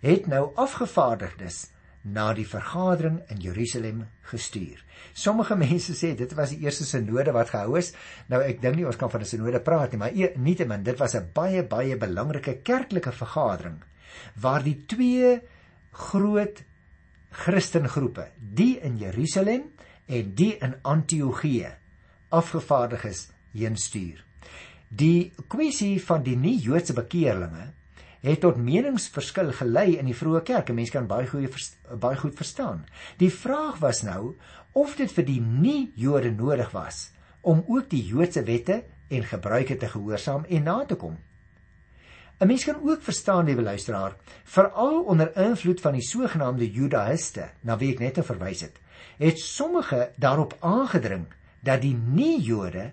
het 0.01 0.27
nou 0.27 0.53
afgevaardigdes 0.55 1.66
na 2.03 2.31
die 2.37 2.47
vergadering 2.47 3.18
in 3.33 3.40
Jerusalem 3.42 4.05
gestuur. 4.31 4.81
Sommige 5.12 5.57
mense 5.64 5.94
sê 5.99 6.14
dit 6.16 6.33
was 6.38 6.55
die 6.55 6.62
eerste 6.64 6.87
sinode 6.87 7.35
wat 7.35 7.51
gehou 7.53 7.79
is. 7.81 7.92
Nou 8.31 8.40
ek 8.44 8.62
dink 8.62 8.79
nie 8.79 8.87
ons 8.87 8.97
kan 8.97 9.11
van 9.11 9.23
'n 9.23 9.33
sinode 9.33 9.61
praat 9.61 9.92
nie, 9.92 9.99
maar 9.99 10.14
e, 10.14 10.33
nietemin 10.37 10.85
dit 10.85 10.99
was 10.99 11.14
'n 11.14 11.31
baie 11.35 11.62
baie 11.62 11.97
belangrike 11.97 12.61
kerklike 12.62 13.12
vergadering 13.12 13.83
waar 14.40 14.62
die 14.62 14.87
twee 14.87 15.40
groot 15.92 16.64
Christengroepe, 17.31 18.31
die 18.38 18.81
in 18.81 18.97
Jerusalem 18.97 19.68
en 20.07 20.35
die 20.35 20.57
in 20.59 20.75
Antiochië, 20.83 21.77
afgevaardig 22.29 23.05
is 23.05 23.29
heen 23.53 23.77
stuur. 23.77 24.28
Die 24.88 25.33
kwessie 25.48 25.98
van 26.01 26.22
die 26.24 26.37
nie-Joodse 26.37 26.94
bekeerlinge 26.96 27.72
het 28.20 28.40
tot 28.42 28.57
meningsverskil 28.59 29.53
gelei 29.55 29.98
in 29.98 30.09
die 30.09 30.16
vroeë 30.16 30.42
kerk. 30.42 30.72
Mense 30.74 30.92
kan 30.94 31.07
baie 31.07 31.29
goeie 31.29 31.51
baie 32.01 32.16
goed 32.18 32.35
verstaan. 32.37 32.85
Die 33.20 33.31
vraag 33.31 33.79
was 33.79 34.03
nou 34.03 34.35
of 34.72 34.96
dit 34.96 35.12
vir 35.12 35.27
die 35.29 35.40
nie-Jode 35.40 36.33
nodig 36.35 36.72
was 36.74 37.11
om 37.40 37.62
ook 37.66 37.88
die 37.90 38.03
Joodse 38.05 38.42
wette 38.44 38.83
en 39.09 39.24
gebruike 39.24 39.77
te 39.79 39.88
gehoorsaam 39.88 40.44
en 40.48 40.62
na 40.62 40.85
te 40.85 40.96
kom. 40.96 41.16
'n 42.38 42.46
Mens 42.46 42.64
kan 42.64 42.83
ook 42.83 43.03
verstaan, 43.03 43.44
liewe 43.44 43.62
luisteraar, 43.62 44.16
veral 44.44 45.03
onder 45.03 45.37
invloed 45.37 45.81
van 45.81 45.92
die 45.92 46.03
sogenaamde 46.03 46.70
Judaïste, 46.70 47.51
na 47.61 47.77
wie 47.79 47.92
ek 47.92 47.98
net 47.98 48.16
nou 48.16 48.27
verwys 48.27 48.61
het, 48.61 48.77
het 49.18 49.38
sommige 49.38 50.11
daarop 50.16 50.57
aangedring 50.61 51.27
dat 51.61 51.83
die 51.83 51.94
nie-Jode 51.94 52.92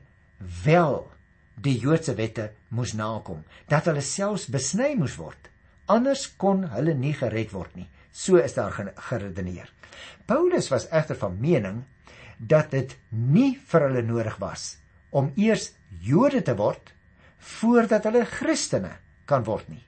wel 0.64 1.12
die 1.56 1.78
Joodse 1.80 2.16
wette 2.16 2.52
moes 2.70 2.94
nakom, 2.94 3.44
dat 3.72 3.88
hulle 3.90 4.04
selfs 4.04 4.48
besny 4.52 4.94
moes 5.00 5.16
word. 5.20 5.50
Anders 5.92 6.28
kon 6.42 6.66
hulle 6.74 6.96
nie 6.98 7.14
gered 7.16 7.54
word 7.54 7.76
nie. 7.78 7.88
So 8.12 8.40
is 8.42 8.56
daar 8.56 8.74
geredeneer. 9.10 9.70
Paulus 10.26 10.70
was 10.72 10.88
egter 10.90 11.18
van 11.20 11.38
mening 11.40 11.84
dat 12.38 12.72
dit 12.72 12.96
nie 13.10 13.56
vir 13.70 13.88
hulle 13.88 14.04
nodig 14.04 14.38
was 14.42 14.76
om 15.16 15.32
eers 15.40 15.72
Jode 16.04 16.42
te 16.44 16.56
word 16.60 16.92
voordat 17.60 18.08
hulle 18.10 18.26
Christene 18.28 18.98
kan 19.30 19.46
word 19.48 19.70
nie. 19.72 19.84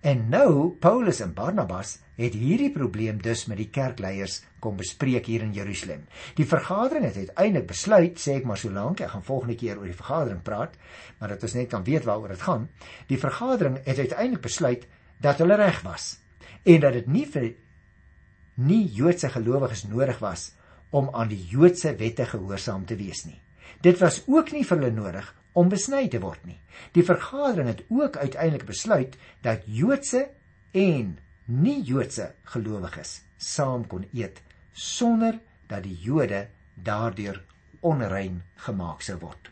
En 0.00 0.28
nou 0.32 0.76
Paulus 0.80 1.20
en 1.20 1.34
Barnabas 1.36 1.98
het 2.20 2.36
hierdie 2.36 2.70
probleem 2.72 3.20
dus 3.22 3.46
met 3.48 3.60
die 3.60 3.70
kerkleiers 3.72 4.40
kom 4.60 4.76
bespreek 4.76 5.26
hier 5.26 5.44
in 5.44 5.52
Jerusalem. 5.56 6.06
Die 6.36 6.46
vergadering 6.48 7.04
het 7.04 7.16
uiteindelik 7.16 7.66
besluit, 7.70 8.20
sê 8.20 8.38
ek 8.40 8.48
maar 8.48 8.60
so 8.60 8.72
lank, 8.72 9.00
ek 9.00 9.12
gaan 9.14 9.24
volgende 9.24 9.56
keer 9.60 9.80
oor 9.80 9.88
die 9.88 9.96
vergadering 9.96 10.42
praat, 10.44 10.76
maar 11.18 11.32
dat 11.32 11.44
ons 11.48 11.56
net 11.56 11.70
kan 11.72 11.84
weet 11.84 12.04
waaroor 12.08 12.34
dit 12.34 12.44
gaan. 12.44 12.68
Die 13.08 13.20
vergadering 13.20 13.80
het 13.84 13.98
uiteindelik 13.98 14.44
besluit 14.44 14.86
dat 15.20 15.40
hulle 15.40 15.56
reg 15.60 15.82
was 15.84 16.16
en 16.64 16.80
dat 16.80 16.92
dit 16.92 17.06
nie 17.08 17.26
vir 17.28 17.52
nie 18.60 18.84
Joodse 18.92 19.30
gelowiges 19.32 19.86
nodig 19.88 20.18
was 20.20 20.50
om 20.90 21.08
aan 21.16 21.30
die 21.30 21.40
Joodse 21.48 21.94
wette 21.96 22.26
gehoorsaam 22.28 22.84
te 22.84 22.98
wees 22.98 23.24
nie. 23.24 23.40
Dit 23.80 24.00
was 24.02 24.20
ook 24.26 24.52
nie 24.52 24.64
vir 24.66 24.80
hulle 24.80 24.92
nodig 24.92 25.28
om 25.52 25.70
besny 25.72 26.06
te 26.08 26.20
word 26.22 26.44
nie. 26.46 26.58
Die 26.94 27.04
vergadering 27.06 27.68
het 27.68 27.82
ook 27.88 28.16
uiteindelik 28.16 28.66
besluit 28.68 29.16
dat 29.42 29.66
Joodse 29.66 30.28
en 30.72 31.18
nie-Joodse 31.50 32.30
gelowiges 32.52 33.20
saam 33.36 33.86
kon 33.90 34.06
eet 34.12 34.42
sonder 34.72 35.40
dat 35.66 35.82
die 35.82 35.96
Jode 35.98 36.46
daardeur 36.74 37.40
onrein 37.80 38.42
gemaak 38.66 39.02
sou 39.02 39.18
word. 39.22 39.50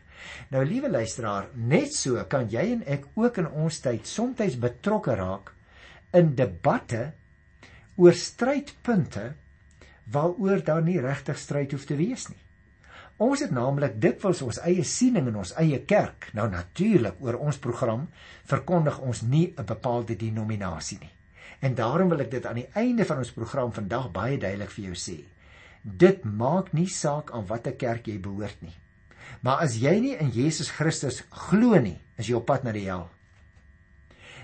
Nou 0.51 0.65
liewe 0.65 0.89
luisteraar, 0.91 1.47
net 1.55 1.93
so 1.95 2.21
kan 2.29 2.49
jy 2.51 2.65
en 2.73 2.83
ek 2.87 3.07
ook 3.19 3.39
in 3.41 3.47
ons 3.47 3.79
tyd 3.83 4.07
soms 4.07 4.57
betrokke 4.59 5.15
raak 5.15 5.53
in 6.15 6.33
debatte 6.35 7.11
oor 7.99 8.15
strydpunte 8.15 9.33
waaroor 10.11 10.63
daar 10.65 10.83
nie 10.83 10.99
regtig 11.01 11.37
stryd 11.37 11.75
hoef 11.75 11.85
te 11.85 11.97
wees 11.99 12.27
nie. 12.29 12.39
Ons 13.19 13.41
het 13.43 13.51
naamlik 13.51 13.97
dikwels 13.99 14.39
ons 14.45 14.61
eie 14.63 14.83
siening 14.87 15.25
in 15.27 15.39
ons 15.41 15.51
eie 15.59 15.81
kerk. 15.83 16.29
Nou 16.37 16.45
natuurlik 16.47 17.19
oor 17.19 17.35
ons 17.43 17.57
program 17.59 18.05
verkondig 18.47 18.99
ons 19.03 19.21
nie 19.21 19.53
'n 19.57 19.65
bepaalde 19.65 20.15
denominasie 20.15 20.99
nie. 21.01 21.11
En 21.59 21.75
daarom 21.75 22.09
wil 22.09 22.19
ek 22.19 22.31
dit 22.31 22.45
aan 22.45 22.55
die 22.55 22.69
einde 22.73 23.05
van 23.05 23.17
ons 23.17 23.31
program 23.31 23.71
vandag 23.71 24.11
baie 24.11 24.37
duidelik 24.37 24.71
vir 24.71 24.85
jou 24.85 24.95
sê. 24.95 25.17
Dit 25.83 26.23
maak 26.23 26.73
nie 26.73 26.87
saak 26.87 27.31
aan 27.31 27.45
watter 27.45 27.75
kerk 27.75 28.07
jy 28.07 28.19
behoort 28.19 28.61
nie. 28.61 28.75
Maar 29.41 29.57
as 29.57 29.75
jy 29.75 29.99
nie 29.99 30.15
in 30.15 30.31
Jesus 30.31 30.69
Christus 30.69 31.23
glo 31.29 31.79
nie, 31.79 31.99
is 32.17 32.27
jy 32.27 32.35
op 32.35 32.45
pad 32.45 32.63
na 32.63 32.71
die 32.71 32.87
hel. 32.87 33.09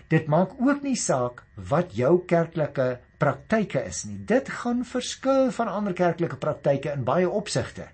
Dit 0.10 0.28
maak 0.28 0.52
ook 0.60 0.84
nie 0.84 0.96
saak 0.96 1.44
wat 1.56 1.96
jou 1.96 2.26
kerklike 2.28 3.00
praktyke 3.18 3.86
is 3.86 4.04
nie. 4.06 4.18
Dit 4.18 4.50
gaan 4.50 4.84
verskil 4.86 5.52
van 5.52 5.68
ander 5.68 5.94
kerklike 5.94 6.36
praktyke 6.36 6.92
in 6.94 7.04
baie 7.04 7.30
opsigte. 7.30 7.88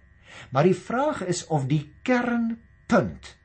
Maar 0.50 0.64
die 0.70 0.78
vraag 0.78 1.22
is 1.26 1.46
of 1.48 1.68
die 1.70 1.84
kernpunt 2.02 3.36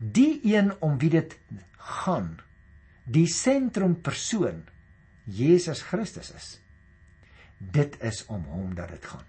die 0.00 0.40
een 0.56 0.72
om 0.80 0.96
wie 0.98 1.10
dit 1.12 1.36
gaan, 1.76 2.38
die 3.04 3.26
sentrumpersoon 3.28 4.62
Jesus 5.24 5.82
Christus 5.82 6.32
is. 6.32 6.48
Dit 7.58 7.98
is 8.00 8.24
om 8.26 8.44
hom 8.48 8.74
dat 8.74 8.88
dit 8.88 9.04
gaan. 9.04 9.26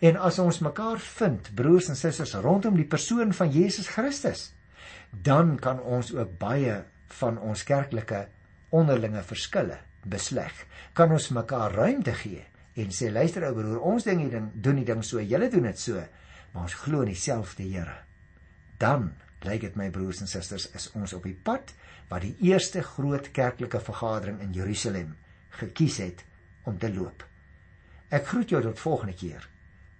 En 0.00 0.16
as 0.16 0.38
ons 0.40 0.62
mekaar 0.64 0.98
vind, 0.98 1.50
broers 1.54 1.90
en 1.92 1.96
susters, 1.96 2.32
rondom 2.40 2.76
die 2.80 2.88
persoon 2.88 3.34
van 3.36 3.52
Jesus 3.52 3.88
Christus, 3.92 4.54
dan 5.10 5.58
kan 5.60 5.80
ons 5.80 6.14
ook 6.14 6.32
baie 6.40 6.80
van 7.20 7.38
ons 7.38 7.62
kerklike 7.64 8.26
onderlinge 8.74 9.22
verskille 9.22 9.78
besleg. 10.02 10.52
Kan 10.96 11.12
ons 11.12 11.28
mekaar 11.28 11.76
ruimte 11.76 12.16
gee 12.16 12.44
en 12.76 12.92
sê 12.92 13.10
luister 13.12 13.46
ou 13.48 13.54
broer, 13.56 13.78
ons 13.80 14.04
ding 14.04 14.20
hier 14.20 14.32
ding 14.34 14.48
doen 14.54 14.80
die 14.80 14.86
ding 14.88 15.02
so, 15.04 15.20
julle 15.20 15.48
doen 15.52 15.68
dit 15.70 15.80
so, 15.80 16.02
maar 16.52 16.66
ons 16.68 16.76
glo 16.84 17.04
in 17.04 17.12
dieselfde 17.12 17.64
Here. 17.64 18.02
Dan 18.78 19.14
lyk 19.46 19.62
dit 19.64 19.78
my 19.78 19.88
broers 19.92 20.20
en 20.20 20.28
susters 20.28 20.68
is 20.76 20.90
ons 20.96 21.14
op 21.16 21.24
die 21.24 21.36
pad 21.36 21.72
wat 22.10 22.24
die 22.24 22.34
eerste 22.50 22.82
groot 22.84 23.30
kerklike 23.34 23.80
vergadering 23.80 24.40
in 24.44 24.54
Jerusalem 24.56 25.16
gekies 25.56 25.98
het 26.02 26.24
om 26.68 26.78
te 26.78 26.90
loop. 26.92 27.24
Ek 28.12 28.28
groet 28.28 28.52
jou 28.52 28.62
tot 28.62 28.80
volgende 28.80 29.16
keer 29.16 29.48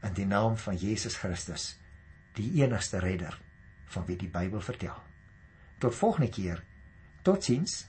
in 0.06 0.14
die 0.14 0.28
naam 0.28 0.56
van 0.60 0.76
Jesus 0.78 1.16
Christus, 1.18 1.74
die 2.36 2.62
enigste 2.62 3.00
redder 3.02 3.38
van 3.94 4.06
wie 4.06 4.18
die 4.20 4.30
Bybel 4.30 4.60
vertel. 4.60 4.96
Tot 5.82 5.94
volgende 5.94 6.30
keer. 6.30 6.62
Totsiens. 7.22 7.86